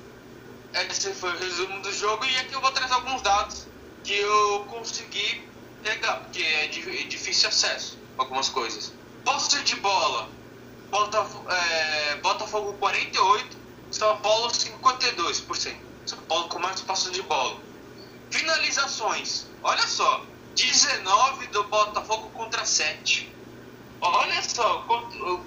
[0.89, 2.25] esse foi o resumo do jogo.
[2.25, 3.67] E aqui eu vou trazer alguns dados
[4.03, 5.43] que eu consegui
[5.83, 8.91] pegar, porque é difícil acesso algumas coisas.
[9.23, 10.29] Posse de bola,
[10.91, 13.57] Botafogo, é, Botafogo 48,
[13.91, 15.75] São Paulo 52%.
[16.05, 17.57] São Paulo com mais passos de bola.
[18.29, 20.25] Finalizações, olha só,
[20.55, 23.33] 19 do Botafogo contra 7.
[24.01, 24.85] Olha só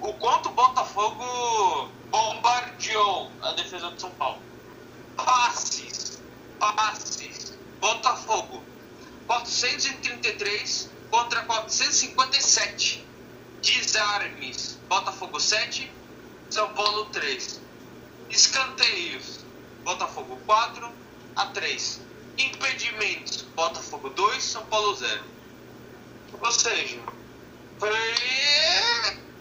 [0.01, 4.41] o quanto o Botafogo bombardeou a defesa do São Paulo.
[5.15, 6.21] Passes,
[6.59, 7.53] passes.
[7.79, 8.63] Botafogo
[9.27, 13.04] 433 contra 457.
[13.65, 15.91] Desarmes, Botafogo 7,
[16.51, 17.59] São Paulo 3.
[18.29, 19.39] Escanteios,
[19.83, 20.91] Botafogo 4
[21.35, 21.99] a 3.
[22.37, 25.23] Impedimentos, Botafogo 2, São Paulo 0.
[26.39, 26.99] Ou seja,
[27.79, 27.89] foi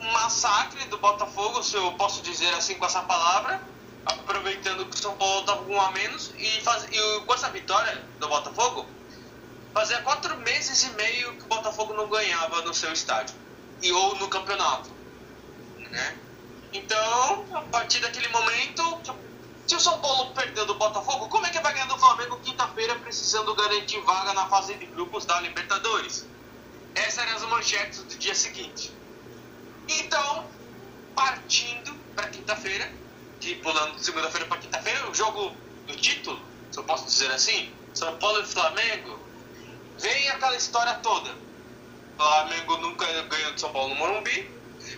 [0.00, 3.60] um massacre do Botafogo, se eu posso dizer assim com essa palavra,
[4.06, 7.50] aproveitando que o São Paulo estava com um a menos e, faz, e com essa
[7.50, 8.86] vitória do Botafogo,
[9.74, 13.43] fazia quatro meses e meio que o Botafogo não ganhava no seu estádio
[13.84, 14.90] e ou no campeonato,
[15.76, 16.18] né?
[16.72, 18.82] Então, a partir daquele momento,
[19.66, 22.94] se o São Paulo perdeu do Botafogo, como é que vai ganhar do Flamengo quinta-feira
[22.96, 26.26] precisando garantir vaga na fase de grupos da Libertadores?
[26.94, 28.90] Essas eram as manchetes do dia seguinte.
[29.86, 30.50] Então,
[31.14, 32.90] partindo para quinta-feira,
[33.38, 35.52] de pulando de segunda-feira para quinta-feira, o jogo
[35.86, 36.40] do título,
[36.72, 39.20] se eu posso dizer assim, São Paulo e Flamengo,
[39.98, 41.43] vem aquela história toda.
[42.16, 44.50] Flamengo nunca ganhou de São Paulo no Morumbi,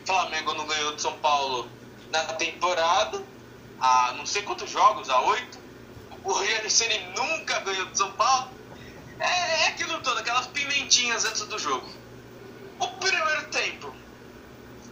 [0.04, 1.68] Flamengo não ganhou de São Paulo
[2.10, 3.22] na temporada,
[3.80, 5.58] há não sei quantos jogos, há oito.
[6.24, 6.68] O Rogério
[7.16, 8.50] nunca ganhou de São Paulo.
[9.18, 11.88] É, é aquilo todo, aquelas pimentinhas antes do jogo.
[12.78, 13.94] O primeiro tempo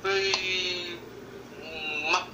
[0.00, 1.00] foi
[2.04, 2.28] uma,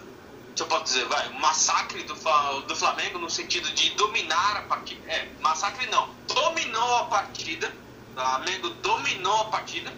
[0.55, 4.63] se eu posso dizer, vai, um massacre do, do Flamengo no sentido de dominar a
[4.63, 5.01] partida.
[5.11, 7.73] É, massacre não, dominou a partida.
[8.11, 9.93] O Flamengo dominou a partida.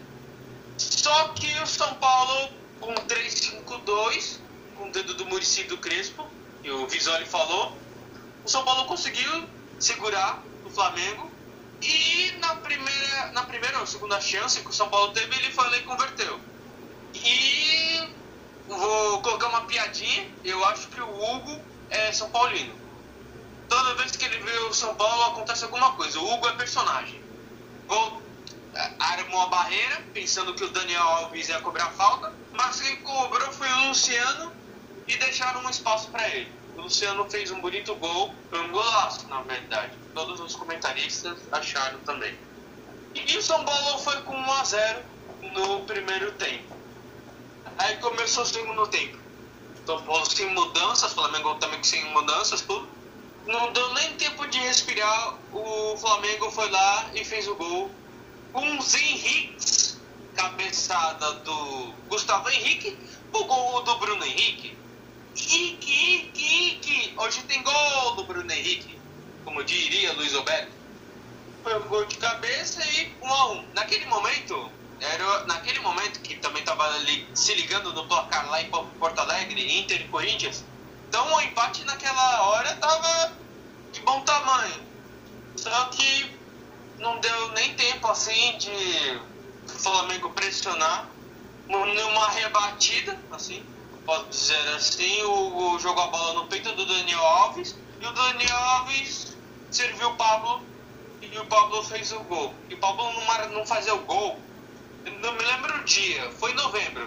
[0.76, 2.48] Só que o São Paulo
[2.80, 4.38] com 3-5-2,
[4.76, 6.26] com o dedo do Murici do Crespo,
[6.64, 7.76] e o Visoli falou,
[8.44, 9.48] o São Paulo conseguiu
[9.78, 11.30] segurar o Flamengo
[11.80, 15.68] e na primeira, na primeira ou segunda chance que o São Paulo teve, ele foi
[15.68, 16.40] lá e converteu.
[17.14, 18.08] E
[18.68, 21.60] vou colocar uma piadinha, eu acho que o Hugo
[21.90, 22.74] é São Paulino.
[23.68, 26.18] Toda vez que ele vê o São Paulo acontece alguma coisa.
[26.18, 27.21] O Hugo é personagem.
[27.92, 28.22] Vou,
[28.98, 33.68] armou a barreira, pensando que o Daniel Alves ia cobrar falta, mas quem cobrou foi
[33.70, 34.50] o Luciano
[35.06, 36.50] e deixaram um espaço para ele.
[36.74, 39.92] O Luciano fez um bonito gol, um golaço, na verdade.
[40.14, 42.34] Todos os comentaristas acharam também.
[43.14, 45.02] E o São Paulo foi com 1 a 0
[45.52, 46.74] no primeiro tempo.
[47.76, 49.18] Aí começou o segundo tempo.
[49.84, 52.88] São Paulo sem mudanças, Flamengo também sem mudanças, tudo.
[53.46, 57.90] Não deu nem tempo de respirar, o Flamengo foi lá e fez o gol.
[58.52, 59.98] Com os Henriques,
[60.36, 62.96] cabeçada do Gustavo Henrique,
[63.32, 64.76] o gol do Bruno Henrique.
[65.34, 67.14] Henrique, Henrique, Henrique.
[67.16, 68.98] Hoje tem gol do Bruno Henrique,
[69.44, 70.72] como diria Luiz Alberto.
[71.62, 73.66] Foi um gol de cabeça e um a um.
[73.74, 74.70] Naquele momento,
[75.00, 76.84] era naquele momento que também estava
[77.34, 80.64] se ligando no placar lá em Porto Alegre, Inter e Corinthians.
[81.12, 83.36] Então o empate naquela hora estava
[83.92, 84.82] de bom tamanho.
[85.56, 86.34] Só que
[86.96, 89.20] não deu nem tempo assim de
[89.66, 91.10] Flamengo pressionar.
[91.68, 93.62] Numa rebatida, assim,
[94.06, 98.12] posso dizer assim, o, o jogou a bola no peito do Daniel Alves e o
[98.12, 99.36] Daniel Alves
[99.70, 100.62] serviu o Pablo
[101.20, 102.54] e o Pablo fez o gol.
[102.70, 104.40] E o Pablo não, não fazia o gol
[105.20, 107.06] não me lembro o dia, foi em novembro.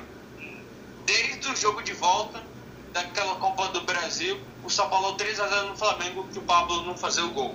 [1.06, 2.55] Desde o jogo de volta
[2.96, 7.26] daquela Copa do Brasil, o São Paulo 3x0 no Flamengo, que o Pablo não fazia
[7.26, 7.54] o gol.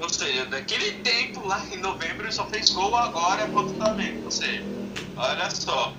[0.00, 4.24] Ou seja, daquele tempo lá em novembro ele só fez gol agora contra o Flamengo.
[4.24, 4.64] Ou seja,
[5.18, 5.92] olha só.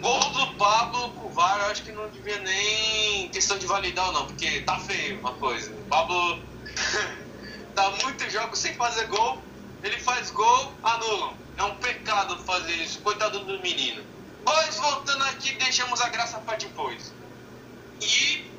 [0.00, 4.10] Gol do Pablo com o VAR, eu acho que não devia nem questão de validar
[4.12, 5.70] não, porque tá feio uma coisa.
[5.70, 6.42] O Pablo
[7.76, 9.40] tá muitos jogos sem fazer gol,
[9.84, 11.34] ele faz gol, anulam.
[11.56, 14.02] É um pecado fazer isso, coitado do menino.
[14.44, 17.12] Mas voltando aqui, deixamos a graça para depois.
[18.00, 18.50] E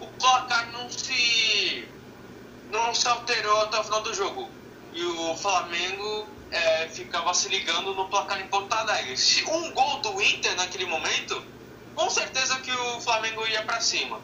[0.00, 1.88] o placar não se
[2.70, 4.50] não se alterou até o final do jogo.
[4.92, 9.16] E o Flamengo é, ficava se ligando no placar em Porto Alegre.
[9.16, 11.42] Se um gol do Inter naquele momento,
[11.94, 14.20] com certeza que o Flamengo ia para cima.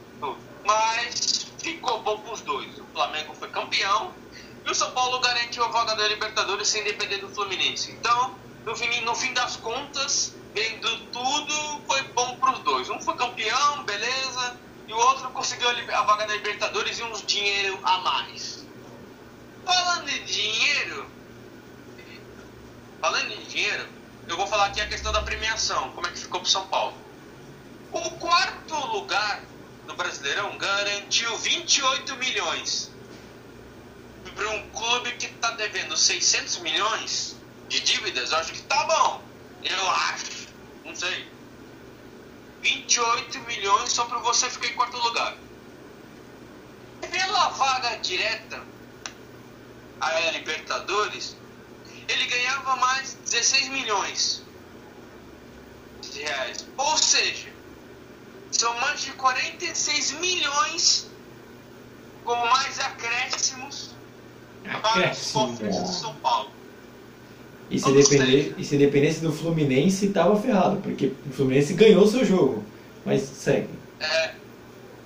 [0.64, 2.78] Mas ficou bom para os dois.
[2.78, 4.12] O Flamengo foi campeão
[4.64, 7.90] e o São Paulo garantiu a vaga da Libertadores sem depender do Fluminense.
[7.92, 8.34] Então,
[8.64, 12.53] no fim, no fim das contas, vendo tudo, foi bom para
[14.86, 18.64] e o outro conseguiu a vaga da Libertadores e uns dinheiro a mais.
[19.64, 21.10] Falando de dinheiro,
[23.00, 23.88] falando de dinheiro,
[24.28, 26.94] eu vou falar aqui a questão da premiação, como é que ficou para São Paulo.
[27.92, 29.42] O quarto lugar
[29.86, 32.90] do Brasileirão garantiu 28 milhões
[34.34, 37.36] para um clube que está devendo 600 milhões
[37.68, 39.22] de dívidas, eu acho que tá bom.
[39.62, 40.48] Eu acho.
[40.84, 41.33] Não sei.
[42.64, 45.36] 28 milhões só para você ficar em quarto lugar.
[47.10, 48.64] Pela vaga direta
[50.00, 51.36] a Libertadores,
[52.08, 54.42] ele ganhava mais 16 milhões
[56.00, 56.66] de reais.
[56.78, 57.52] Ou seja,
[58.50, 61.10] são mais de 46 milhões
[62.24, 63.90] com mais acréscimos
[64.80, 66.50] para os cofres de São Paulo.
[67.70, 72.06] E se, depender, e se dependesse do Fluminense, tava ferrado, porque o Fluminense ganhou o
[72.06, 72.64] seu jogo.
[73.04, 73.68] Mas segue.
[74.00, 74.34] É,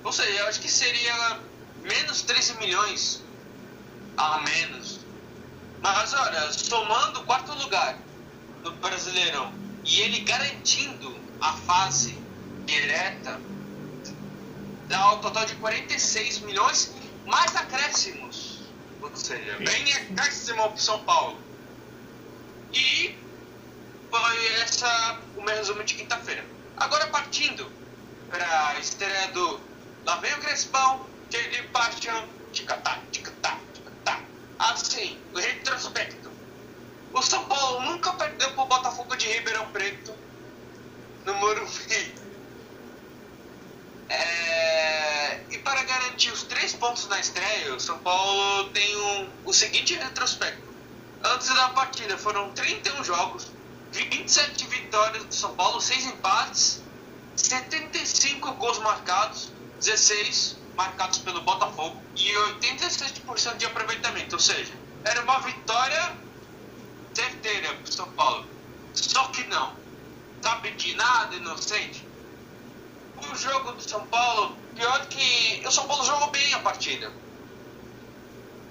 [0.03, 1.39] não sei, eu acho que seria
[1.83, 3.23] menos 13 milhões
[4.17, 5.01] a menos.
[5.81, 7.99] Mas olha, somando o quarto lugar
[8.63, 9.53] do Brasileirão
[9.85, 12.19] e ele garantindo a fase
[12.67, 13.41] direta,
[14.89, 16.93] dá o total de 46 milhões
[17.27, 18.63] mais acréscimos.
[19.01, 21.39] Ou seja, bem acréscimo para São Paulo.
[22.73, 23.17] E
[24.11, 26.45] foi essa o meu resumo de quinta-feira.
[26.77, 27.71] Agora partindo
[28.31, 29.69] para a estreia do
[30.09, 34.23] Lá vem o Crespão, cheio de paixão, ticatá, ticatá, ticatá.
[34.59, 36.31] Assim, o retrospecto.
[37.13, 40.15] O São Paulo nunca perdeu pro Botafogo de Ribeirão Preto
[41.27, 42.15] no Morumbi.
[44.11, 45.43] É...
[45.51, 49.93] E para garantir os três pontos na estreia, o São Paulo tem um, o seguinte
[49.93, 50.68] retrospecto.
[51.25, 53.49] Antes da partida foram 31 jogos,
[53.93, 56.81] 27 vitórias do São Paulo, 6 empates,
[57.35, 59.51] 75 gols marcados,
[59.81, 64.73] 16 marcados pelo Botafogo e 87% de aproveitamento, ou seja,
[65.05, 66.17] era uma vitória
[67.13, 68.47] certeira para o São Paulo.
[68.95, 69.75] Só que não,
[70.41, 72.07] sabe de nada, inocente.
[73.17, 77.13] O jogo do São Paulo, pior que o São Paulo jogou bem a partida.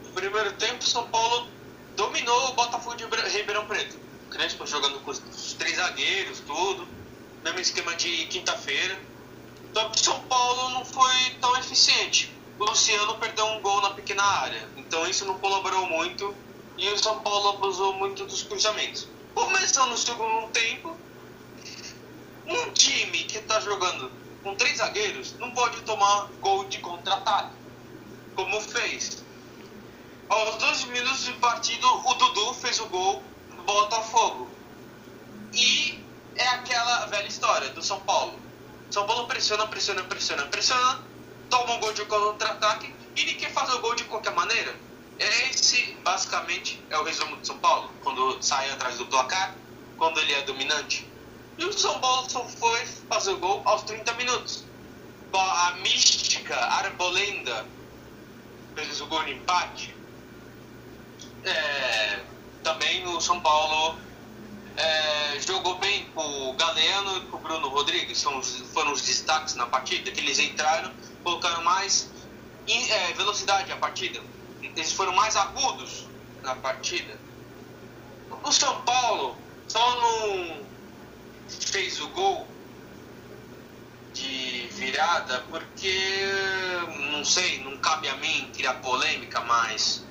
[0.01, 1.56] No primeiro tempo, o São Paulo
[1.97, 3.99] dominou o Botafogo de Ribeirão Preto.
[4.27, 6.87] O Crespo jogando com os três zagueiros, tudo.
[7.43, 8.97] Mesmo esquema de quinta-feira.
[9.73, 12.31] Só que o São Paulo não foi tão eficiente.
[12.59, 14.69] O Luciano perdeu um gol na pequena área.
[14.77, 16.35] Então isso não colaborou muito.
[16.77, 19.07] E o São Paulo abusou muito dos cruzamentos.
[19.33, 20.95] Começando no segundo tempo,
[22.45, 24.11] um time que está jogando
[24.43, 27.55] com três zagueiros não pode tomar gol de contra-ataque,
[28.35, 29.25] como fez.
[30.29, 34.49] Aos 12 minutos de partido, o Dudu fez o gol do Botafogo.
[35.53, 36.03] E
[36.35, 38.37] é aquela velha história do São Paulo.
[38.91, 41.01] São Paulo pressiona, pressiona, pressiona, pressiona,
[41.49, 44.75] toma um gol de contra-ataque e ninguém faz o gol de qualquer maneira.
[45.17, 49.55] Esse, basicamente, é o resumo do São Paulo, quando sai atrás do placar,
[49.97, 51.07] quando ele é dominante.
[51.57, 54.65] E o São Paulo só foi fazer o gol aos 30 minutos.
[55.33, 57.65] A mística, arbolenda,
[58.75, 59.96] fez o gol de empate
[61.47, 62.19] é,
[62.63, 63.97] também o São Paulo
[64.75, 68.41] é, jogou bem com o Galeno e com o Bruno Rodrigues, são
[68.73, 70.91] foram os destaques na partida, que eles entraram,
[71.23, 72.09] colocaram mais
[72.67, 74.21] in, é, velocidade na partida,
[74.61, 76.05] eles foram mais agudos
[76.43, 77.17] na partida.
[78.43, 79.37] O São Paulo
[79.67, 80.65] só não
[81.49, 82.47] fez o gol
[84.13, 86.21] de virada porque,
[87.11, 90.06] não sei, não cabe a mim criar polêmica, mas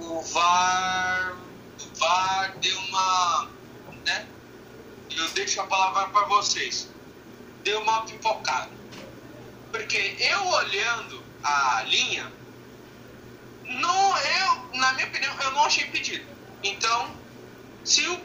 [0.00, 1.36] o VAR,
[1.80, 3.48] o VAR deu uma,
[4.04, 4.26] né?
[5.10, 6.88] Eu deixo a palavra para vocês.
[7.64, 8.70] Deu uma pipocada.
[9.72, 12.32] Porque eu olhando a linha,
[13.64, 16.24] não, eu, na minha opinião, eu não achei pedido.
[16.62, 17.10] Então,
[17.84, 18.20] se o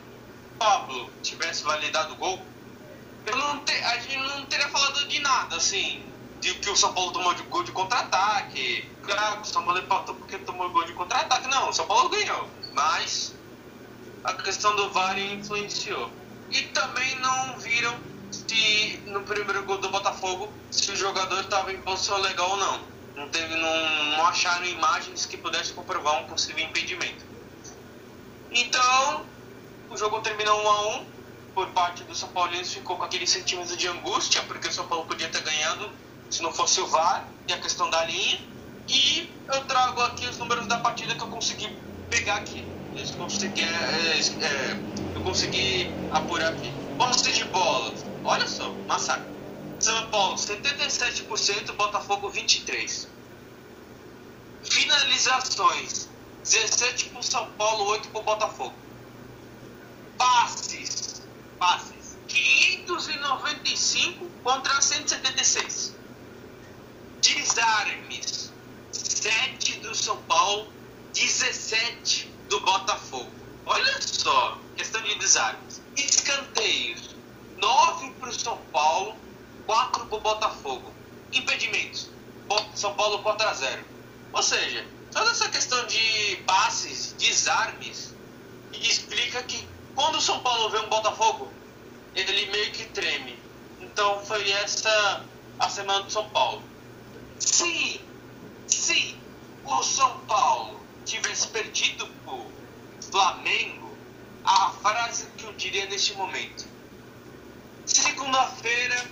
[0.57, 2.41] Pablo tivesse validado o gol,
[3.25, 6.03] eu não te, a gente não teria falado de nada, assim,
[6.39, 8.89] de que o São Paulo tomou de gol de contra-ataque.
[9.03, 11.47] Claro, o São Paulo empatou porque tomou gol de contra-ataque.
[11.47, 12.47] Não, o São Paulo ganhou.
[12.73, 13.35] Mas
[14.23, 16.09] a questão do VAR influenciou.
[16.49, 17.95] E também não viram
[18.31, 22.93] se no primeiro gol do Botafogo se o jogador estava em posição legal ou não.
[23.15, 27.23] Não, teve, não, não acharam imagens que pudessem comprovar um possível impedimento.
[28.49, 29.25] Então,
[29.89, 31.05] o jogo terminou 1 a 1
[31.53, 35.05] por parte do São Paulo ficou com aquele sentimento de angústia, porque o São Paulo
[35.05, 35.89] podia ter ganhado
[36.29, 38.39] se não fosse o VAR e a questão da linha.
[38.87, 41.67] E eu trago aqui os números da partida que eu consegui
[42.09, 42.65] pegar aqui.
[42.95, 44.79] Eu consegui, é, é,
[45.15, 46.71] eu consegui apurar aqui.
[46.97, 49.31] Posse de bola, olha só, massacre.
[49.79, 53.07] São Paulo 77%, Botafogo 23%.
[54.63, 56.09] Finalizações
[56.43, 58.75] 17 para São Paulo, 8 para Botafogo.
[60.17, 61.21] Passes,
[61.57, 65.93] passes 595 contra 176
[67.23, 68.32] desarmes.
[69.23, 70.67] 7 do São Paulo,
[71.13, 73.31] 17 do Botafogo.
[73.65, 75.81] Olha só, questão de desarmes.
[75.95, 77.15] Escanteios,
[77.55, 79.15] 9 para o São Paulo,
[79.65, 80.93] 4 para o Botafogo.
[81.31, 82.09] Impedimentos,
[82.75, 83.85] São Paulo contra 0.
[84.33, 88.13] Ou seja, toda essa questão de passes, desarmes,
[88.73, 89.65] explica que
[89.95, 91.49] quando o São Paulo vê um Botafogo,
[92.13, 93.39] ele meio que treme.
[93.79, 95.25] Então foi essa
[95.59, 96.61] a semana do São Paulo.
[97.39, 98.01] Se,
[98.83, 99.15] se
[99.63, 102.45] o São Paulo tivesse perdido o
[103.09, 103.89] Flamengo,
[104.43, 106.65] a frase que eu diria neste momento.
[107.85, 109.05] Segunda-feira,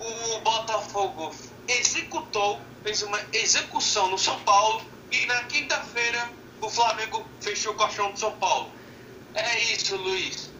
[0.00, 1.32] o Botafogo
[1.68, 6.28] executou, fez uma execução no São Paulo e na quinta-feira
[6.60, 8.68] o Flamengo fechou o caixão do São Paulo.
[9.32, 10.50] É isso, Luiz.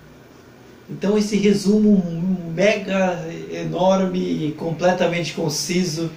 [0.89, 3.19] Então esse resumo mega
[3.51, 6.13] enorme e completamente conciso,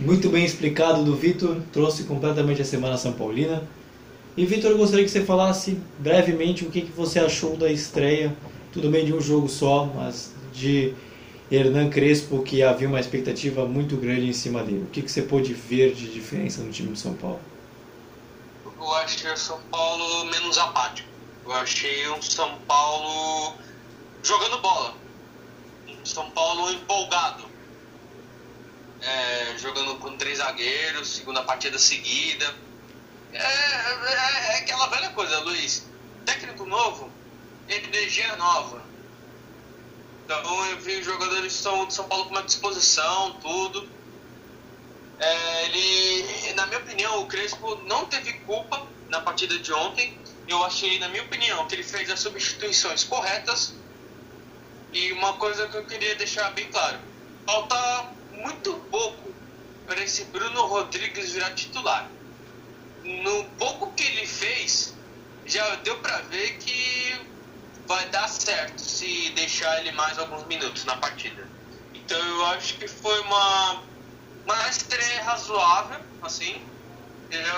[0.00, 3.62] muito bem explicado do Vitor, trouxe completamente a semana São Paulina.
[4.36, 8.34] E Vitor, gostaria que você falasse brevemente o que, que você achou da estreia,
[8.72, 10.94] tudo bem de um jogo só, mas de
[11.50, 14.84] Hernan Crespo, que havia uma expectativa muito grande em cima dele.
[14.84, 17.40] O que, que você pôde ver de diferença no time de São Paulo?
[18.64, 21.08] Eu achei o São Paulo menos apático.
[21.44, 23.54] Eu achei um São Paulo
[24.22, 24.94] jogando bola.
[25.88, 27.49] Um São Paulo empolgado.
[29.02, 32.54] É, jogando com três zagueiros, segunda partida seguida.
[33.32, 35.86] É, é, é, aquela velha coisa, Luiz.
[36.26, 37.10] Técnico novo,
[37.68, 38.82] energia nova.
[40.24, 43.88] Então eu vi os jogadores de São, São Paulo com uma disposição, tudo.
[45.18, 50.16] É, ele, na minha opinião, o Crespo não teve culpa na partida de ontem.
[50.46, 53.74] Eu achei, na minha opinião, que ele fez as substituições corretas.
[54.92, 56.98] E uma coisa que eu queria deixar bem claro:
[57.46, 59.32] falta muito pouco
[59.86, 62.10] para esse Bruno Rodrigues virar titular.
[63.02, 64.94] No pouco que ele fez,
[65.46, 67.26] já deu para ver que
[67.86, 71.48] vai dar certo se deixar ele mais alguns minutos na partida.
[71.94, 73.82] Então eu acho que foi uma,
[74.44, 76.62] uma estreia razoável, assim.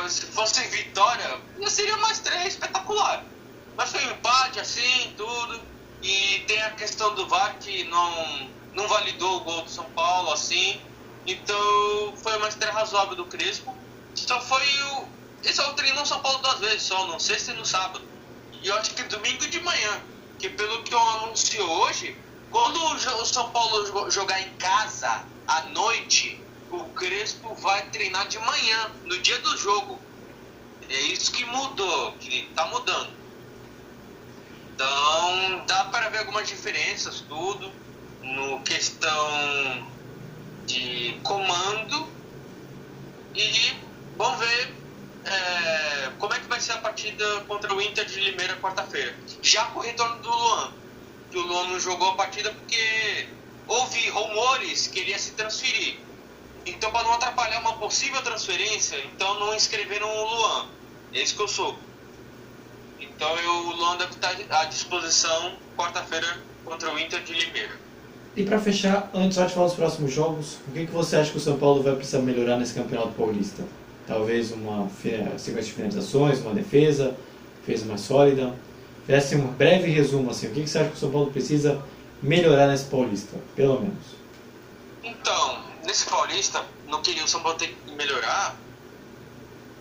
[0.08, 3.24] Se fosse vitória, seria uma estreia espetacular.
[3.76, 5.60] Mas foi um empate, assim, tudo.
[6.02, 10.32] E tem a questão do VAR que não, não validou o gol do São Paulo,
[10.32, 10.80] assim.
[11.26, 13.76] Então foi uma estreia razoável do Crespo.
[14.14, 14.62] Só foi
[14.94, 15.08] o.
[15.44, 18.04] Esse é o treino no São Paulo duas vezes só, não sexta e no sábado.
[18.62, 20.00] E eu acho que domingo de manhã.
[20.38, 22.16] Que pelo que eu anuncio hoje,
[22.50, 28.90] quando o São Paulo jogar em casa à noite, o Crespo vai treinar de manhã,
[29.04, 29.98] no dia do jogo.
[30.88, 33.10] É isso que mudou, que tá mudando.
[34.74, 37.70] Então, dá para ver algumas diferenças, tudo,
[38.22, 39.86] no questão
[40.66, 42.08] de comando.
[43.34, 43.74] E
[44.16, 44.74] vamos ver
[45.24, 49.14] é, como é que vai ser a partida contra o Inter de Limeira quarta-feira.
[49.42, 50.72] Já com o retorno do Luan,
[51.30, 53.28] que o Luan não jogou a partida porque
[53.66, 55.98] houve rumores que ele ia se transferir.
[56.64, 60.68] Então, para não atrapalhar uma possível transferência, então não inscreveram o Luan.
[61.12, 61.78] É isso que eu sou.
[63.00, 67.78] Então, eu, o Luan deve estar à disposição quarta-feira contra o Inter de Limeira.
[68.34, 71.36] E para fechar, antes de falar dos próximos jogos, o que, que você acha que
[71.36, 73.62] o São Paulo vai precisar melhorar nesse Campeonato Paulista?
[74.06, 74.88] Talvez uma
[75.36, 77.14] sequência de finalizações, uma defesa,
[77.60, 78.54] defesa mais sólida.
[79.04, 81.82] Fizesse um breve resumo assim, o que, que você acha que o São Paulo precisa
[82.22, 84.22] melhorar nesse Paulista, pelo menos?
[85.02, 88.56] Então, nesse Paulista, no que o São Paulo tem que melhorar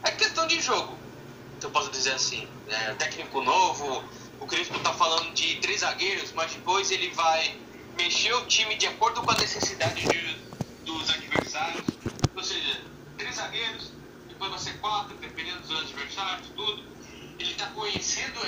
[0.04, 0.98] é questão de jogo,
[1.62, 2.48] eu posso dizer assim.
[2.68, 4.04] É, técnico novo,
[4.40, 7.56] o Crispo está falando de três zagueiros, mas depois ele vai
[7.98, 10.36] mexer o time de acordo com a necessidade de,
[10.86, 11.84] dos adversários.
[12.36, 12.82] Ou seja,
[13.18, 13.92] três zagueiros,
[14.28, 16.84] depois vai ser quatro, dependendo dos adversários, tudo.
[17.40, 18.40] Ele está conhecendo,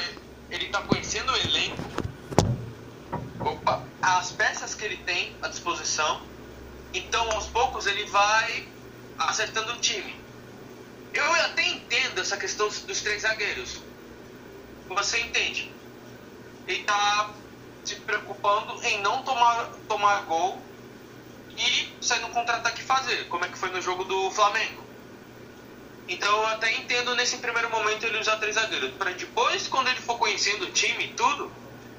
[0.49, 1.81] ele tá conhecendo o elenco,
[3.39, 6.21] opa, as peças que ele tem à disposição.
[6.93, 8.67] Então, aos poucos, ele vai
[9.17, 10.15] acertando o time.
[11.13, 13.81] Eu até entendo essa questão dos três zagueiros.
[14.89, 15.71] Você entende?
[16.67, 17.33] Ele está
[17.83, 20.61] se preocupando em não tomar, tomar gol
[21.57, 24.83] e sair no contra-ataque fazer, como é que foi no jogo do Flamengo.
[26.07, 28.91] Então eu até entendo nesse primeiro momento ele usar três zagueiros.
[28.91, 31.51] Para depois, quando ele for conhecendo o time e tudo,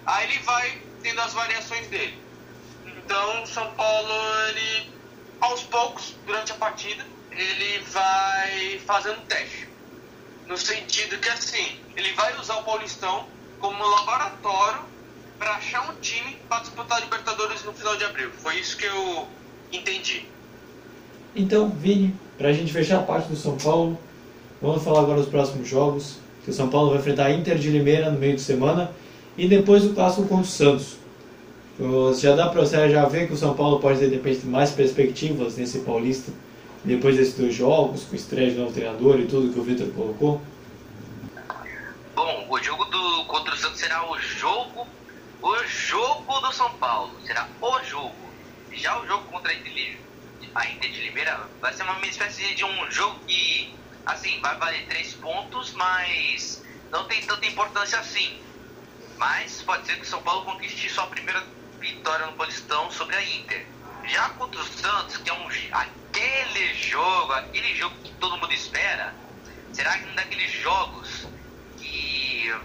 [0.04, 2.18] aí ele vai tendo as variações dele.
[2.86, 4.12] Então São Paulo,
[4.48, 4.92] ele
[5.40, 9.68] aos poucos, durante a partida, ele vai fazendo teste.
[10.46, 13.28] No sentido que assim, ele vai usar o Paulistão
[13.58, 14.93] como laboratório
[15.44, 18.30] para achar um time para disputar a Libertadores no final de abril.
[18.38, 19.26] Foi isso que eu
[19.70, 20.24] entendi.
[21.36, 23.98] Então, Vini, para a gente fechar a parte do São Paulo,
[24.62, 26.16] vamos falar agora dos próximos jogos.
[26.44, 28.90] Que o São Paulo vai enfrentar a Inter de Limeira no meio de semana
[29.36, 30.96] e depois o clássico contra o Santos.
[32.18, 34.70] Já dá para você já ver que o São Paulo pode ter de repente mais
[34.70, 36.32] perspectivas nesse Paulista
[36.82, 40.40] depois desses dois jogos, com estreia de novo treinador e tudo que o Vitor colocou?
[42.14, 44.86] Bom, o jogo do contra o Santos será o jogo
[45.44, 48.34] o jogo do São Paulo será o jogo.
[48.72, 53.20] Já o jogo contra a Inter, de Limeira vai ser uma espécie de um jogo
[53.26, 58.40] que, assim, vai valer três pontos, mas não tem tanta importância assim.
[59.18, 61.44] Mas pode ser que o São Paulo conquiste sua primeira
[61.78, 63.66] vitória no Paulistão sobre a Inter.
[64.06, 69.14] Já contra o Santos, que é um, aquele jogo, aquele jogo que todo mundo espera,
[69.74, 71.33] será que um daqueles jogos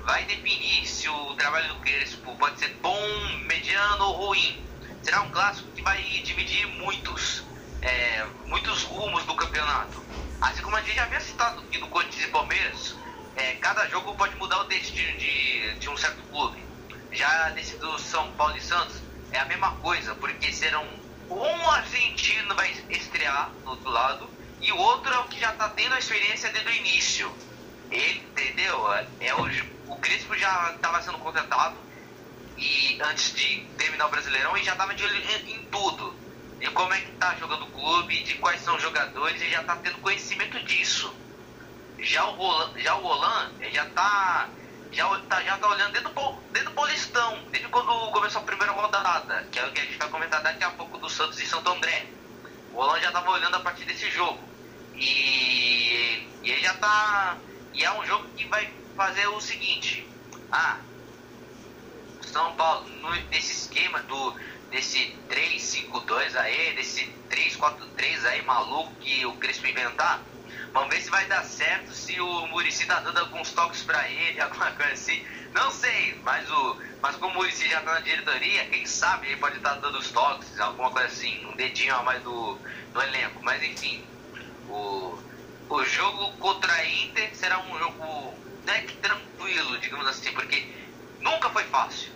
[0.05, 2.99] vai definir se o trabalho do Crespo pode ser bom,
[3.45, 4.63] mediano ou ruim?
[5.01, 7.43] Será um clássico que vai dividir muitos,
[7.81, 10.03] é, muitos rumos do campeonato.
[10.41, 12.95] Assim como a gente já havia citado aqui no Corinthians e Palmeiras,
[13.35, 16.63] é, cada jogo pode mudar o destino de, de um certo clube.
[17.11, 18.97] Já nesse do São Paulo e Santos,
[19.31, 20.85] é a mesma coisa, porque serão
[21.29, 24.29] um argentino vai estrear do outro lado
[24.61, 27.31] e o outro é o que já está tendo a experiência desde o início.
[27.91, 28.87] Entendeu?
[29.19, 31.75] É o, o Crespo já estava sendo contratado
[32.57, 36.13] e antes de terminar o Brasileirão e já estava de olho em, em, tudo.
[36.59, 39.61] De como é que tá jogando o clube, de quais são os jogadores, e já
[39.61, 41.13] está tendo conhecimento disso.
[41.99, 44.49] Já o Roland, já o Roland já está
[44.91, 48.71] já tá, já tá olhando dentro do, dentro do Paulistão, desde quando começou a primeira
[48.73, 51.45] rodada, que é o que a gente vai comentar daqui a pouco do Santos e
[51.45, 52.07] Santo André.
[52.73, 54.39] O Holanda já tava olhando a partir desse jogo.
[54.95, 57.37] E, e ele já tá.
[57.73, 60.07] E é um jogo que vai fazer o seguinte.
[60.51, 60.79] Ah,
[62.21, 64.35] São Paulo, no, nesse esquema do
[64.69, 70.23] desse 3-5-2 aí, desse 3-4-3 aí maluco que o Crespo inventar,
[70.73, 74.39] Vamos ver se vai dar certo, se o Murici tá dando alguns toques para ele,
[74.41, 75.25] alguma coisa assim.
[75.53, 76.77] Não sei, mas o.
[77.01, 79.97] Mas como o Murici já tá na diretoria, quem sabe ele pode estar tá dando
[79.97, 82.59] os toques, alguma coisa assim, um dedinho a mais do,
[82.93, 83.41] do elenco.
[83.41, 84.03] Mas enfim,
[84.67, 85.17] o,
[85.69, 88.33] o jogo contra a Inter será um jogo
[88.65, 90.67] né, que tranquilo, digamos assim, porque
[91.19, 92.11] nunca foi fácil.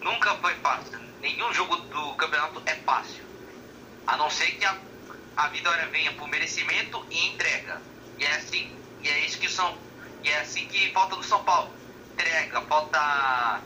[0.00, 0.98] Nunca foi fácil.
[1.20, 3.22] Nenhum jogo do campeonato é fácil.
[4.06, 4.76] A não ser que a
[5.36, 7.80] a vitória venha por merecimento e entrega.
[8.18, 8.70] E é assim,
[9.02, 9.76] e é isso que são,
[10.22, 11.70] e é assim que falta no São Paulo.
[12.12, 13.62] Entrega, falta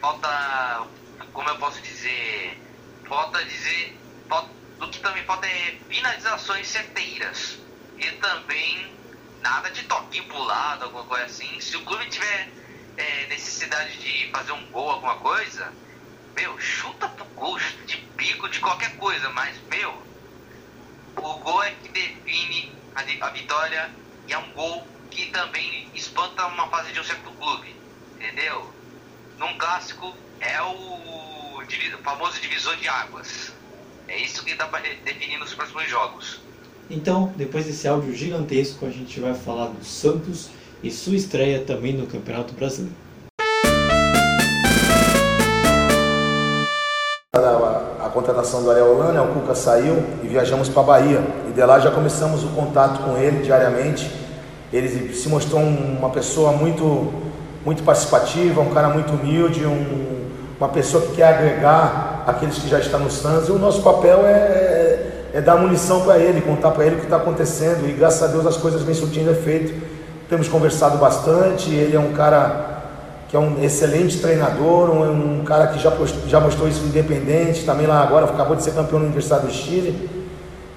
[0.00, 0.86] falta
[1.32, 2.60] como eu posso dizer,
[3.06, 3.96] falta dizer,
[4.28, 7.58] falta, do que também falta é finalizações certeiras.
[7.98, 8.96] E também
[9.40, 11.60] nada de toquinho pro lado, alguma coisa assim.
[11.60, 12.50] Se o clube tiver
[12.96, 15.72] é, necessidade de fazer um gol, alguma coisa,
[16.34, 20.06] meu, chuta pro gol, de bico, de qualquer coisa, mas, meu,
[21.16, 23.90] o gol é que define a, a vitória
[24.26, 27.74] e é um gol que também espanta uma fase de um certo clube,
[28.16, 28.74] entendeu?
[29.38, 33.52] Num clássico é o, o famoso divisor de águas.
[34.08, 36.45] É isso que dá para definir nos próximos jogos.
[36.90, 40.48] Então, depois desse áudio gigantesco, a gente vai falar do Santos
[40.82, 43.06] e sua estreia também no Campeonato Brasileiro.
[48.16, 51.22] contratação do Ariel Holanda, o Cuca saiu e viajamos para a Bahia.
[51.48, 54.10] E de lá já começamos o contato com ele diariamente.
[54.72, 57.12] Ele se mostrou uma pessoa muito,
[57.62, 60.28] muito participativa, um cara muito humilde, um,
[60.58, 63.48] uma pessoa que quer agregar aqueles que já estão no Santos.
[63.50, 64.65] E o nosso papel é,
[65.36, 67.88] é, é dar munição para ele, contar para ele o que está acontecendo.
[67.88, 69.74] E graças a Deus as coisas vêm surtindo efeito.
[70.28, 71.70] Temos conversado bastante.
[71.70, 72.74] Ele é um cara
[73.28, 75.92] que é um excelente treinador, um, um cara que já,
[76.28, 80.08] já mostrou isso independente, também lá agora acabou de ser campeão na Universidade do Chile.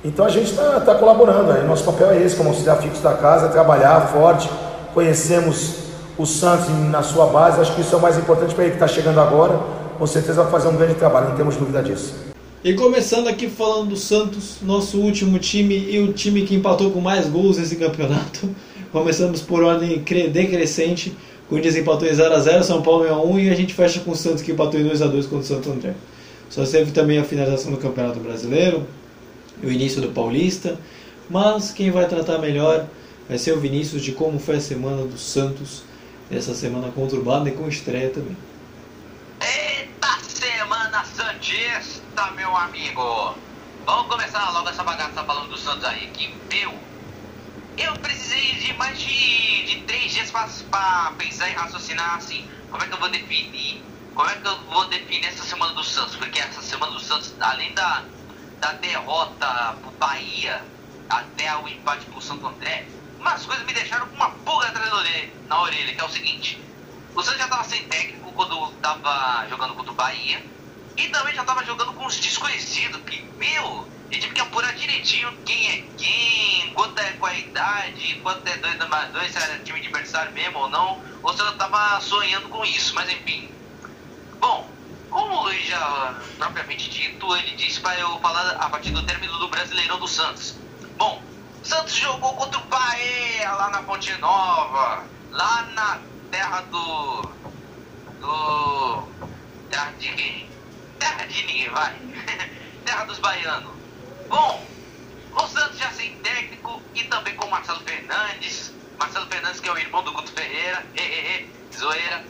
[0.03, 1.64] Então a gente está tá colaborando, aí.
[1.64, 4.49] nosso papel é esse, como auxiliar fixo da casa, trabalhar forte,
[4.95, 5.76] conhecemos
[6.18, 8.84] o Santos na sua base, acho que isso é o mais importante para ele que
[8.84, 9.60] está chegando agora,
[9.99, 12.28] com certeza vai fazer um grande trabalho, não temos dúvida disso.
[12.62, 16.99] E começando aqui falando do Santos, nosso último time e o time que empatou com
[16.99, 18.53] mais gols nesse campeonato.
[18.91, 21.16] Começamos por ordem decrescente.
[21.47, 24.41] Corinthians empatou em 0x0, São Paulo em 1 e a gente fecha com o Santos
[24.41, 25.93] que empatou em 2x2 contra o Santo André.
[26.49, 28.86] Só teve também a finalização do Campeonato Brasileiro,
[29.64, 30.78] o início do Paulista,
[31.30, 32.88] mas quem vai tratar melhor
[33.30, 35.84] vai ser o Vinícius de como foi a semana do Santos,
[36.30, 38.36] essa semana conturbada e com estreia também.
[41.50, 43.39] Santista, meu amigo!
[43.84, 46.80] Vamos começar logo essa bagaça falando do Santos aí, que meu
[47.76, 52.88] eu precisei de mais de, de três dias para pensar e raciocinar assim, como é
[52.88, 53.84] que eu vou definir,
[54.14, 57.34] como é que eu vou definir essa semana do Santos, porque essa semana do Santos,
[57.39, 58.06] além da,
[58.60, 60.64] da derrota pro Bahia,
[61.10, 62.88] até o empate pro Santo André,
[63.20, 64.88] umas coisas me deixaram com uma pulga atrás
[65.47, 66.62] na orelha, que é o seguinte,
[67.16, 70.59] o Santos já estava sem técnico quando estava jogando contra o Bahia,
[71.00, 75.32] e também já estava jogando com os desconhecidos, que, meu, gente tem que apurar direitinho
[75.45, 79.60] quem é quem, quanto é qual a idade, quanto é 2 mais 2, se era
[79.60, 83.50] time de adversário mesmo ou não, ou se eu tava sonhando com isso, mas enfim.
[84.39, 84.70] Bom,
[85.10, 89.38] como o Luiz já propriamente dito, ele disse para eu falar a partir do término
[89.38, 90.56] do Brasileirão do Santos.
[90.97, 91.24] Bom,
[91.64, 96.00] Santos jogou contra o Bahia lá na Ponte Nova, lá na
[96.32, 97.22] terra do
[98.20, 99.04] do.
[99.70, 100.49] Terra de quem?
[101.00, 101.95] Terra de ninguém, vai.
[102.86, 103.72] terra dos baianos.
[104.28, 104.66] Bom,
[105.34, 108.74] o Santos já sem técnico e também com Marcelo Fernandes.
[108.97, 110.86] Marcelo Fernandes, que é o irmão do Guto Ferreira.
[110.95, 112.26] E, e, e, zoeira.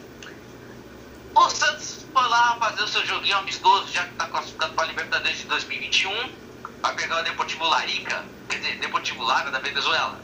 [1.35, 4.87] O Santos foi lá fazer o seu joguinho amistoso, já que está classificado para a
[4.87, 6.31] Libertadores de 2021,
[6.81, 10.19] para pegar o Deportivo Larica, quer dizer, Deportivo Lara da Venezuela.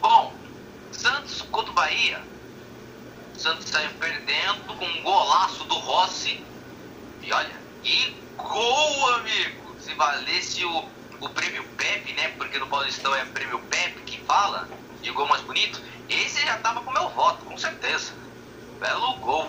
[0.00, 0.34] Bom,
[0.92, 2.22] Santos contra o Bahia.
[3.36, 6.42] Santos saiu perdendo com um golaço do Rossi.
[7.22, 9.76] E olha, que gol, amigo!
[9.78, 10.84] Se valesse o,
[11.20, 12.28] o prêmio Pepe, né?
[12.30, 14.68] Porque no Paulistão é prêmio Pepe que fala,
[15.00, 15.80] de gol mais bonito.
[16.08, 18.12] Esse já tava com meu voto, com certeza.
[18.80, 19.48] Belo gol.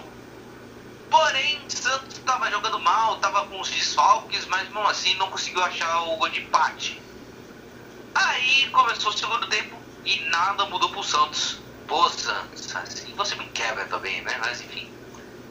[1.10, 6.04] Porém, Santos estava jogando mal, estava com os desfalques, mas mesmo assim não conseguiu achar
[6.04, 7.02] o gol de empate.
[8.14, 9.76] Aí começou o segundo tempo
[10.06, 11.60] e nada mudou pro Santos.
[11.88, 14.38] Pô, Santos, assim você me quebra também, né?
[14.40, 14.97] Mas enfim.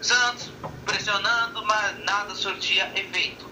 [0.07, 0.53] Santos
[0.85, 3.51] pressionando, mas nada surtia efeito.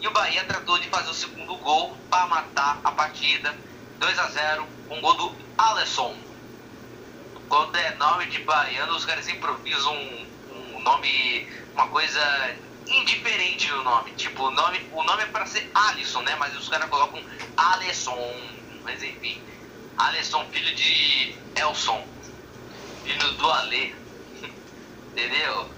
[0.00, 3.52] E o Bahia tratou de fazer o segundo gol para matar a partida.
[3.98, 6.16] 2 a 0 um gol do Alisson.
[7.48, 13.82] Quando é nome de baiano, os caras improvisam um, um nome, uma coisa indiferente no
[13.82, 14.12] nome.
[14.12, 16.36] Tipo, o nome, o nome é para ser Alisson, né?
[16.36, 17.20] Mas os caras colocam
[17.56, 18.16] Alisson.
[18.84, 19.42] Mas enfim.
[19.96, 22.06] Alisson, filho de Elson.
[23.02, 23.96] Filho do Ale.
[25.10, 25.77] entendeu?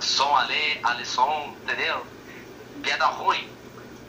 [0.00, 2.06] Som Ale, Alisson, entendeu?
[2.82, 3.48] Piada ruim.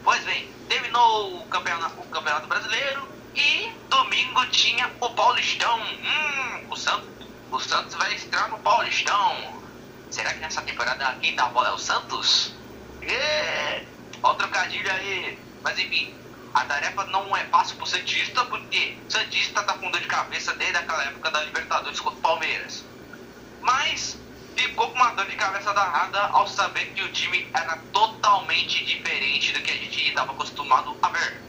[0.03, 5.79] Pois bem, terminou o campeonato, o campeonato brasileiro e domingo tinha o Paulistão.
[5.79, 9.61] Hum, o Santos, o Santos vai estrear no Paulistão.
[10.09, 12.53] Será que nessa temporada quem dá bola é o Santos?
[13.01, 13.85] É,
[14.23, 15.37] ó trocadilho aí.
[15.63, 16.13] Mas enfim,
[16.53, 20.53] a tarefa não é fácil pro Santista, porque o Santista tá com dor de cabeça
[20.55, 22.83] desde aquela época da Libertadores contra o Palmeiras.
[23.61, 24.17] Mas
[24.55, 29.53] ficou com uma dor de cabeça danada ao saber que o time era totalmente diferente
[29.53, 31.41] do que a gente estava acostumado a ver.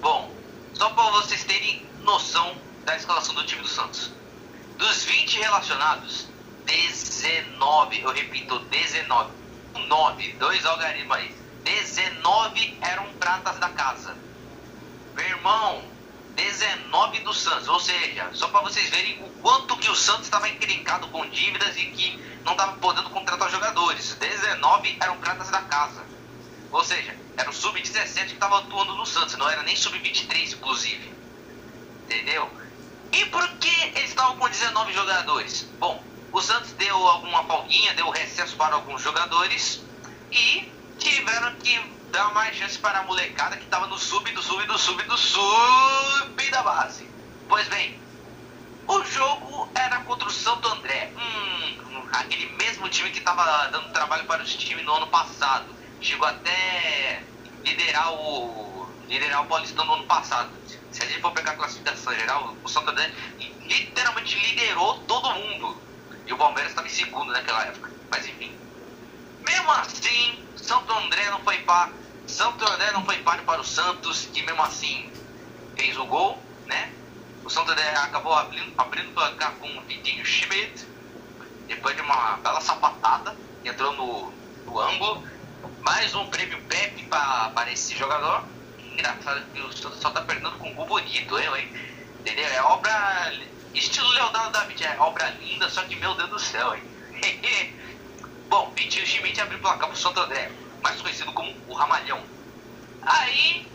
[0.00, 0.32] Bom,
[0.74, 4.12] só para vocês terem noção da escalação do time do Santos.
[4.76, 6.28] Dos 20 relacionados,
[6.64, 9.30] 19, eu repito, 19,
[9.88, 11.34] 9, dois algarismos aí,
[11.64, 14.16] 19 eram pratas da casa.
[15.14, 15.82] Meu irmão,
[16.38, 20.48] 19 do Santos, ou seja, só para vocês verem o quanto que o Santos estava
[20.48, 24.14] encrencado com dívidas e que não estava podendo contratar jogadores.
[24.14, 26.06] 19 eram pratas da casa.
[26.70, 31.12] Ou seja, era o sub-17 que estava atuando no Santos, não era nem sub-23, inclusive.
[32.04, 32.48] Entendeu?
[33.10, 35.62] E por que eles estavam com 19 jogadores?
[35.80, 36.00] Bom,
[36.32, 39.82] o Santos deu alguma folguinha, deu recesso para alguns jogadores
[40.30, 44.64] e tiveram que dar mais chance para a molecada que estava no sub, do sub,
[44.66, 47.08] do sub, do sub da base.
[47.48, 48.00] Pois bem,
[48.86, 54.24] o jogo era contra o Santo André, hum, aquele mesmo time que estava dando trabalho
[54.26, 55.66] para os times no ano passado.
[56.00, 57.22] Chegou até
[57.64, 60.50] liderar o liderar o Paulistão no ano passado.
[60.90, 63.10] Se a gente for pegar a classificação geral, o Santo André
[63.60, 65.82] literalmente liderou todo mundo.
[66.26, 67.90] E o Palmeiras estava em segundo naquela época.
[68.10, 68.67] Mas enfim.
[69.48, 71.90] Mesmo assim, Santo André não foi para
[72.28, 75.10] Santo André não foi páreo para o Santos, que mesmo assim
[75.74, 76.92] fez o gol, né?
[77.42, 80.86] O Santo André acabou abrindo, abrindo placar com o Vitinho Schmidt,
[81.66, 83.34] depois de uma bela sapatada,
[83.64, 84.32] entrou no,
[84.66, 85.26] no ângulo.
[85.80, 88.44] Mais um prêmio Pepe para esse jogador.
[88.78, 91.72] Engraçado que o Santos só tá perdendo com um gol bonito, eu, hein?
[92.20, 92.46] Entendeu?
[92.46, 93.32] É obra.
[93.72, 96.82] Estilo Leonardo da Vinci, é obra linda, só que meu Deus do céu, hein?
[98.48, 100.50] Bom, Vitinho Schmidt abriu o placar pro Santo André,
[100.82, 102.22] mais conhecido como o Ramalhão.
[103.02, 103.66] Aí,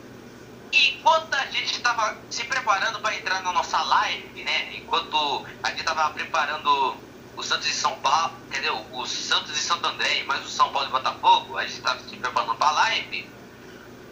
[0.71, 4.75] enquanto a gente estava se preparando para entrar na nossa live, né?
[4.75, 6.97] Enquanto a gente estava preparando
[7.35, 8.85] o Santos e São Paulo, entendeu?
[8.91, 12.15] O Santos e Santo André mais o São Paulo e Botafogo, a gente estava se
[12.15, 13.29] preparando para live.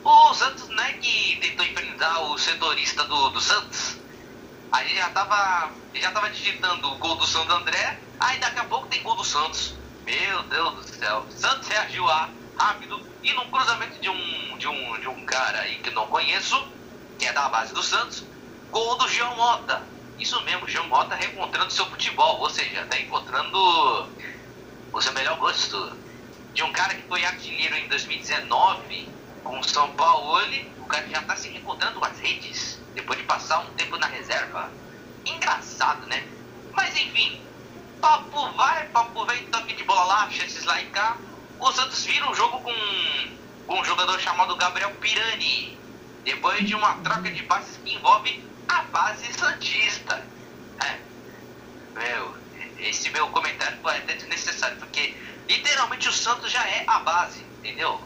[0.04, 3.98] O Santos, né, que tentou enfrentar o setorista do, do Santos,
[4.72, 8.66] a gente já estava já tava digitando o gol do Santo André, aí daqui a
[8.66, 9.81] pouco tem gol do Santos.
[10.06, 11.26] Meu Deus do céu.
[11.30, 15.76] Santos reagiu lá, rápido, e num cruzamento de um, de um, de um cara aí
[15.80, 16.56] que não conheço,
[17.18, 18.24] que é da base do Santos,
[18.70, 19.88] gol do Jean Mota.
[20.18, 23.58] Isso mesmo, Jean Mota reencontrando seu futebol, ou seja, está encontrando
[24.92, 25.98] o seu melhor gosto.
[26.54, 29.10] De um cara que foi artilheiro em 2019
[29.44, 30.38] com o São Paulo,
[30.80, 34.08] o cara já está se reencontrando com as redes, depois de passar um tempo na
[34.08, 34.70] reserva.
[35.26, 36.28] Engraçado, né?
[36.74, 37.42] Mas enfim,
[38.02, 41.18] papo vai, papo vem, toque de bola lá, chances lá e cá.
[41.60, 42.74] O Santos vira um jogo com,
[43.68, 45.78] com um jogador chamado Gabriel Pirani.
[46.26, 50.26] Depois de uma troca de passes que envolve a base Santista.
[50.84, 50.98] É,
[51.94, 52.36] meu,
[52.80, 55.16] esse meu comentário foi até desnecessário, porque
[55.48, 58.02] literalmente o Santos já é a base, entendeu?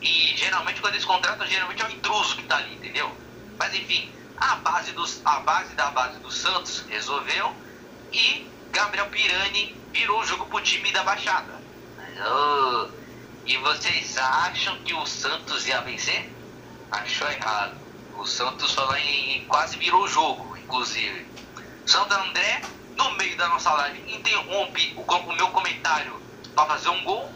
[0.00, 3.10] E geralmente quando eles contratam, geralmente é o intruso que tá ali, entendeu?
[3.58, 7.54] Mas enfim, a base, dos, a base da base do Santos resolveu
[8.12, 11.58] e Gabriel Pirani virou o jogo pro time da Baixada.
[13.46, 16.30] E vocês acham que o Santos ia vencer?
[16.90, 17.76] Achou errado.
[18.16, 21.26] O Santos falou em quase virou o jogo, inclusive.
[21.86, 22.62] Santo André,
[22.96, 26.20] no meio da nossa live, interrompe o, o meu comentário
[26.54, 27.32] para fazer um gol.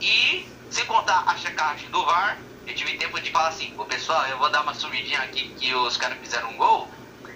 [0.00, 4.26] E, sem contar a checagem do VAR, eu tive tempo de falar assim, o pessoal,
[4.26, 6.88] eu vou dar uma sumidinha aqui que os caras fizeram um gol.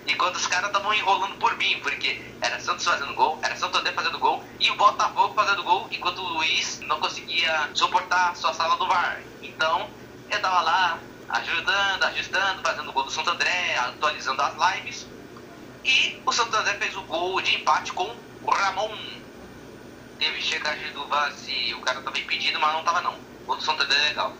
[0.08, 3.92] Enquanto os caras estavam enrolando por mim, porque era Santos fazendo gol, era Santo André
[3.92, 8.76] fazendo gol e o Botafogo fazendo gol, enquanto o Luiz não conseguia suportar sua sala
[8.76, 9.22] do VAR.
[9.42, 9.90] Então,
[10.30, 10.98] eu tava lá
[11.28, 15.06] ajudando, ajustando, fazendo gol do Santo André, atualizando as lives.
[15.84, 18.08] E o Santo André fez o gol de empate com
[18.42, 18.96] o Ramon.
[20.18, 21.06] Teve checagem do
[21.36, 23.14] se o cara tava impedido, mas não tava não.
[23.14, 24.34] O gol do Santo André é legal.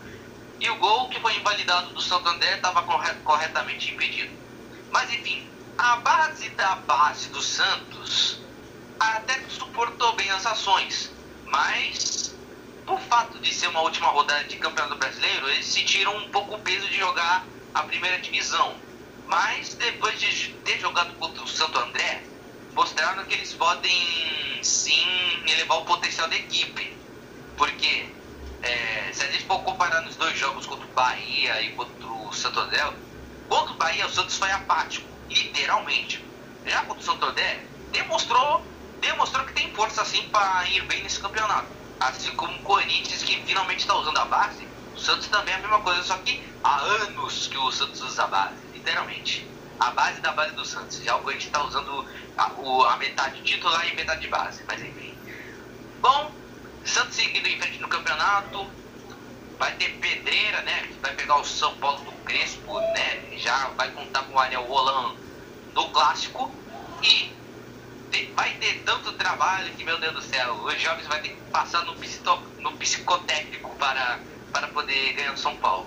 [0.59, 2.81] E o gol que foi invalidado do Santo André estava
[3.23, 4.33] corretamente impedido.
[4.91, 5.47] Mas enfim,
[5.79, 8.41] a base da base do Santos
[8.99, 11.09] até suportou bem as ações,
[11.45, 12.35] mas
[12.85, 16.59] por fato de ser uma última rodada de campeonato brasileiro, eles sentiram um pouco o
[16.59, 18.75] peso de jogar a primeira divisão.
[19.25, 22.23] Mas depois de ter jogado contra o Santo André,
[22.73, 25.01] mostraram que eles podem sim
[25.47, 26.93] elevar o potencial da equipe.
[27.55, 28.09] Porque
[28.63, 32.33] é, se a gente for comparar nos dois jogos contra o Bahia e contra o
[32.33, 32.83] Santo André,
[33.47, 36.23] contra o Bahia o Santos foi apático literalmente.
[36.65, 38.65] Já contra o Santander, demonstrou,
[38.99, 41.69] demonstrou que tem força assim para ir bem nesse campeonato.
[41.99, 45.61] Assim como o Corinthians, que finalmente está usando a base, o Santos também é a
[45.61, 49.47] mesma coisa, só que há anos que o Santos usa a base, literalmente.
[49.79, 51.01] A base da base do Santos.
[51.01, 52.05] Já o Corinthians está usando
[52.37, 55.17] a, o, a metade titular e metade de base, mas enfim.
[56.01, 56.35] Bom,
[56.83, 58.69] Santos seguindo em frente no campeonato,
[59.59, 60.89] vai ter pedreira, né?
[61.01, 63.37] Vai pegar o São Paulo do Crespo, né?
[63.37, 65.15] Já vai contar com o Ariel Roland
[65.75, 66.49] no clássico
[67.03, 67.31] e
[68.35, 71.85] vai ter tanto trabalho que, meu Deus do céu, os jovens vão ter que passar
[71.85, 71.93] no,
[72.61, 74.19] no psicotécnico para,
[74.51, 75.85] para poder ganhar o São Paulo.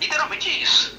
[0.00, 0.98] Literalmente isso.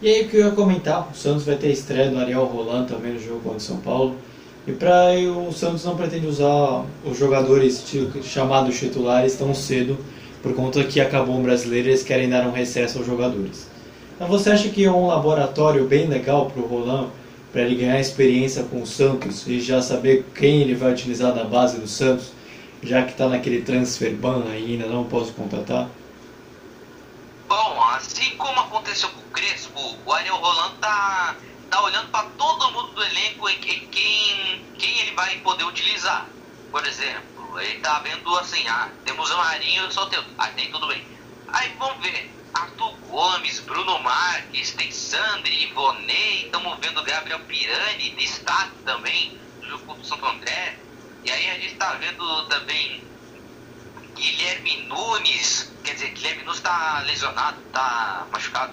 [0.00, 2.86] E aí o que eu ia comentar, o Santos vai ter estreia do Ariel Roland
[2.86, 4.18] também no jogo contra o São Paulo.
[4.66, 7.84] E para o Santos não pretende usar os jogadores
[8.22, 9.98] chamados titulares tão cedo
[10.42, 13.68] por conta que acabou o brasileiro eles querem dar um recesso aos jogadores.
[14.14, 17.10] Então você acha que é um laboratório bem legal para o Roland,
[17.52, 21.44] para ele ganhar experiência com o Santos e já saber quem ele vai utilizar da
[21.44, 22.32] base do Santos,
[22.82, 25.88] já que está naquele transfer ban ainda, não posso contratar?
[27.48, 31.36] Bom, assim como aconteceu com o Crespo, o Ariel Roland tá,
[31.70, 33.88] tá olhando para todo mundo do elenco e quem,
[34.76, 36.28] quem ele vai poder utilizar.
[36.70, 40.28] Por exemplo, ele tá vendo assim, ah, temos o Marinho e o Soteldo.
[40.36, 41.04] Ah, tem tudo bem.
[41.48, 42.30] Aí vamos ver.
[42.54, 50.04] Arthur Gomes, Bruno Marques, tem Sandri, Ivonei, estamos vendo Gabriel Pirani, destaque também, do do
[50.04, 50.78] Santo André.
[51.24, 53.02] E aí a gente está vendo também
[54.14, 58.72] Guilherme Nunes, quer dizer, Guilherme Nunes está lesionado, está machucado.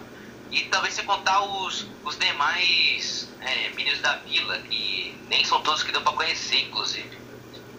[0.51, 5.84] E também se contar os, os demais é, meninos da vila, que nem são todos
[5.84, 7.17] que deu para conhecer, inclusive.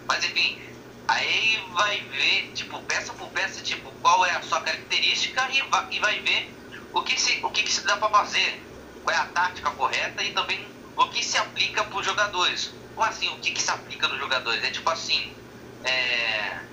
[0.07, 0.61] Mas enfim,
[1.09, 5.87] Aí vai ver, tipo, peça por peça, tipo, qual é a sua característica e vai,
[5.91, 6.57] e vai ver
[6.91, 8.69] o que se, o que, que se dá para fazer,
[9.01, 10.59] qual é a tática correta e também
[10.95, 12.75] o que se aplica para os jogadores.
[12.95, 14.63] Ou assim, o que, que se aplica nos jogadores?
[14.63, 15.37] É tipo assim,
[15.83, 16.65] é,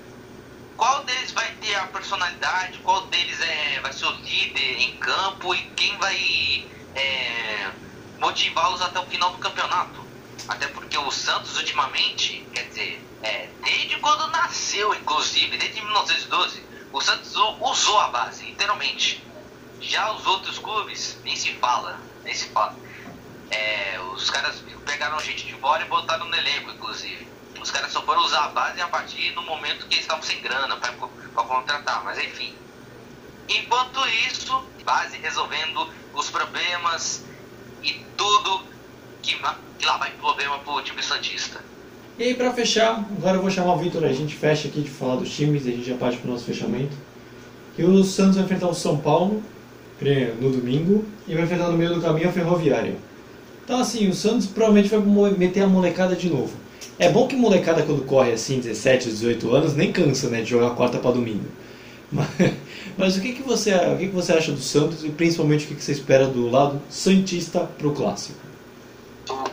[0.76, 5.54] qual deles vai ter a personalidade, qual deles é, vai ser o líder em campo
[5.54, 7.72] e quem vai é,
[8.18, 10.03] motivá-los até o final do campeonato.
[10.48, 16.62] Até porque o Santos ultimamente, quer dizer, é, desde quando nasceu, inclusive, desde 1912,
[16.92, 19.24] o Santos usou a base, literalmente.
[19.80, 22.76] Já os outros clubes, nem se fala, nem se fala.
[23.50, 27.26] É, os caras pegaram gente de fora e botaram no elenco, inclusive.
[27.60, 30.40] Os caras só foram usar a base a partir do momento que eles estavam sem
[30.40, 30.92] grana para
[31.44, 32.54] contratar, mas enfim.
[33.48, 37.24] Enquanto isso, base resolvendo os problemas
[37.82, 38.73] e tudo
[39.24, 39.36] que,
[39.78, 41.60] que lá vai problema pro time Santista.
[42.18, 44.90] E aí, para fechar, agora eu vou chamar o Vitor, a gente fecha aqui de
[44.90, 46.96] falar dos times, a gente já parte para o nosso fechamento.
[47.76, 49.42] E o Santos vai enfrentar o São Paulo
[50.40, 52.94] no domingo e vai enfrentar no meio do caminho a Ferroviária.
[53.64, 56.52] Então, assim, o Santos provavelmente vai meter a molecada de novo.
[56.98, 60.70] É bom que molecada, quando corre assim, 17, 18 anos, nem cansa né, de jogar
[60.70, 61.44] quarta para domingo.
[62.12, 62.28] Mas,
[62.96, 65.68] mas, o, que, que, você, o que, que você acha do Santos e principalmente o
[65.68, 68.38] que, que você espera do lado Santista para o Clássico?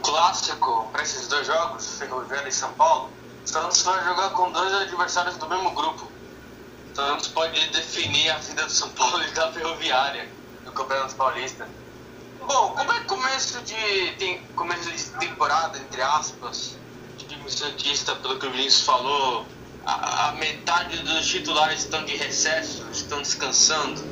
[0.01, 3.09] Clássico para esses dois jogos, Ferroviária e São Paulo,
[3.45, 6.11] Santos vai jogar com dois adversários do mesmo grupo.
[6.93, 10.29] Santos pode definir a vida do São Paulo e da Ferroviária
[10.65, 11.67] no Campeonato Paulista.
[12.39, 16.77] Bom, como é começo de, tem, começo de temporada, entre aspas,
[17.13, 19.45] o time Santista, pelo que o Vinícius falou,
[19.85, 24.03] a, a metade dos titulares estão de recesso, estão descansando.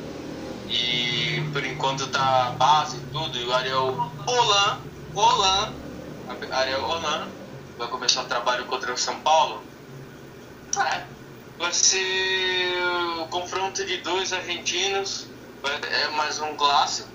[0.68, 4.12] E por enquanto tá a base e tudo, e o Ariel
[5.14, 5.74] Olan,
[6.28, 7.28] Olan, Ariel Olan
[7.76, 9.62] vai começar o trabalho contra o São Paulo.
[10.78, 11.02] É,
[11.58, 12.72] vai ser
[13.18, 15.26] o confronto de dois argentinos,
[15.64, 17.08] é mais um clássico.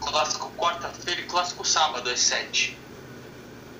[0.00, 2.78] Clássico quarta-feira e clássico sábado às sete.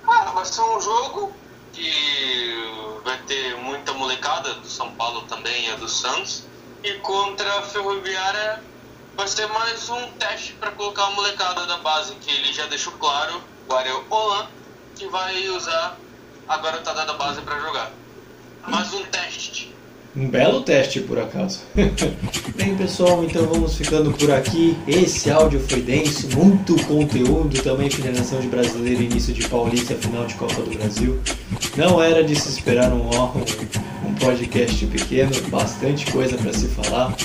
[0.06, 1.32] Ah, vai ser um jogo
[1.73, 6.44] que vai ter muita molecada do São Paulo também e a do Santos.
[6.82, 8.65] E contra a Ferroviária
[9.19, 12.93] vai ser mais um teste para colocar a molecada da base, que ele já deixou
[13.01, 14.47] claro, o Ariel Olan,
[14.95, 15.99] que vai usar
[16.49, 17.90] a garotada da base para jogar.
[18.69, 19.74] Mais um teste.
[20.16, 21.62] Um belo teste, por acaso.
[22.55, 24.78] Bem, pessoal, então vamos ficando por aqui.
[24.86, 30.35] Esse áudio foi denso, muito conteúdo, também finalização de brasileiro, início de Paulista, final de
[30.35, 31.20] Copa do Brasil.
[31.77, 37.16] Não era de se esperar um, um, podcast pequeno, bastante coisa para se falar.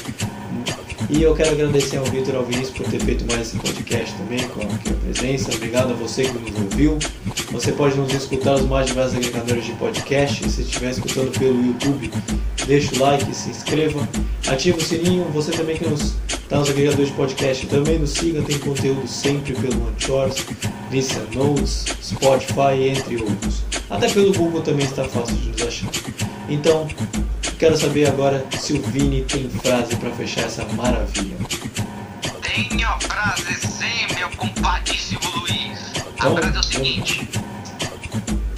[1.10, 4.62] E eu quero agradecer ao Vitor Alvinis por ter feito mais esse podcast também, com
[4.62, 5.54] a, com a presença.
[5.54, 6.98] Obrigado a você que nos ouviu.
[7.52, 10.50] Você pode nos escutar os mais diversos agregadores de podcast.
[10.50, 12.12] Se estiver escutando pelo YouTube,
[12.66, 14.08] deixa o like, se inscreva,
[14.48, 15.26] ativa o sininho.
[15.34, 18.42] Você também que nos está nos agregadores de podcast, também nos siga.
[18.42, 20.46] Tem conteúdo sempre pelo Anchors,
[20.92, 23.64] Listen Notes, Spotify, entre outros.
[23.90, 25.90] Até pelo Google também está fácil de nos achar.
[26.50, 26.88] Então,
[27.64, 31.38] Quero saber agora se o Vini tem frase para fechar essa maravilha.
[32.42, 35.94] Tenho frase sim, meu compadíssimo Luiz.
[36.20, 37.30] A Então, frase é o seguinte: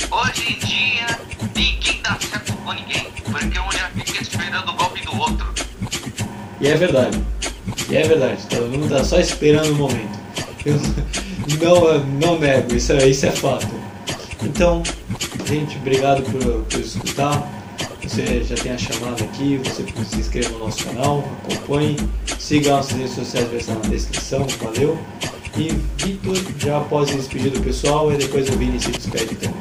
[0.09, 1.19] Hoje em dia,
[1.55, 5.53] ninguém dá certo com ninguém, porque um já fica esperando o golpe do outro.
[6.59, 7.21] E é verdade.
[7.87, 8.41] E é verdade.
[8.49, 10.19] Todo mundo tá só esperando o momento.
[10.65, 10.79] Eu
[11.61, 13.69] não, não nego, isso é, isso é fato.
[14.41, 14.81] Então,
[15.45, 17.54] gente, obrigado por, por escutar.
[18.15, 21.97] Você já tem a chamada aqui, você se inscreva no nosso canal, acompanhe,
[22.39, 24.97] siga nossas redes sociais, vai estar na descrição, valeu.
[25.57, 25.67] E
[25.97, 29.59] Vitor, já após se despedir do pessoal, e depois o Vini se despede também.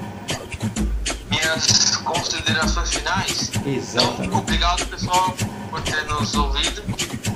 [1.32, 3.50] Minhas considerações finais.
[3.66, 4.26] Exatamente.
[4.28, 5.34] Então, obrigado pessoal
[5.68, 6.80] por ter nos ouvido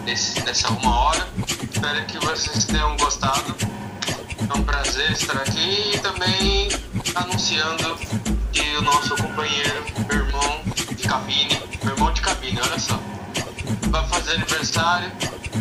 [0.05, 1.29] nesse, nessa uma hora.
[1.69, 3.57] Espero que vocês tenham gostado.
[4.49, 6.69] É um prazer estar aqui e também
[7.17, 7.97] anunciando
[8.53, 10.78] que o nosso companheiro, meu irmão
[11.09, 13.01] cabine, meu irmão de cabine, olha só,
[13.89, 15.11] vai fazer aniversário,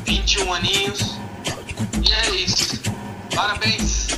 [0.05, 1.17] 21 aninhos,
[2.03, 2.81] e é isso.
[3.33, 4.09] Parabéns!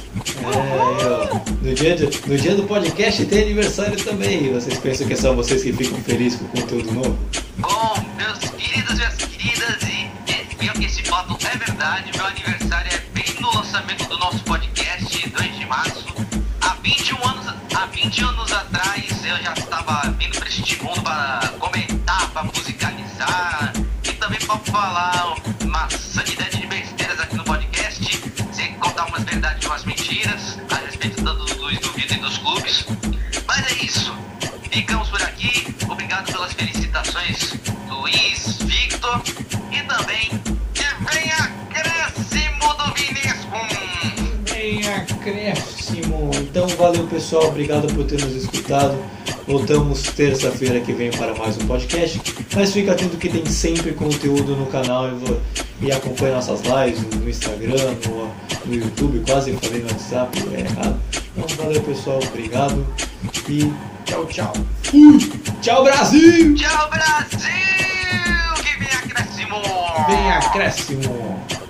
[0.42, 4.52] É, no, dia do, no dia do podcast tem aniversário também.
[4.52, 7.20] Vocês pensam que é só vocês que ficam felizes com o conteúdo novo?
[7.58, 10.10] Bom, meus queridos e minhas queridas, e
[10.52, 14.40] e pior que esse fato é verdade, meu aniversário é bem no lançamento do nosso
[14.46, 16.06] podcast, 2 de março.
[16.62, 19.89] Há 21 anos, há 20 anos atrás eu já estava
[24.72, 28.22] falar uma sanidade de besteiras aqui no podcast,
[28.52, 32.20] sem contar umas verdades e umas mentiras a respeito tanto do Luiz do Vitor e
[32.20, 32.86] dos clubes.
[33.48, 34.14] Mas é isso.
[34.72, 35.76] Ficamos por aqui.
[35.90, 37.56] Obrigado pelas felicitações,
[37.88, 39.22] Luiz, Victor
[39.72, 40.30] e também
[40.74, 43.48] que venha acréscimo do Vinícius.
[44.52, 46.32] Bem acréscimo.
[46.36, 48.98] Então valeu pessoal, obrigado por ter nos escutado.
[49.48, 52.22] Voltamos terça-feira que vem para mais um podcast.
[52.56, 57.30] Mas fica atento que tem sempre conteúdo no canal e, e acompanhe nossas lives no
[57.30, 58.32] Instagram, no,
[58.66, 61.00] no YouTube, quase falei no WhatsApp, é errado.
[61.36, 62.86] Então valeu pessoal, obrigado
[63.48, 63.72] e
[64.06, 64.54] tchau, tchau.
[64.84, 65.20] Fui!
[65.62, 66.56] Tchau Brasil!
[66.56, 67.50] Tchau, Brasil!
[68.64, 69.62] Que venha acréscimo!
[70.08, 71.69] Bem acréscimo!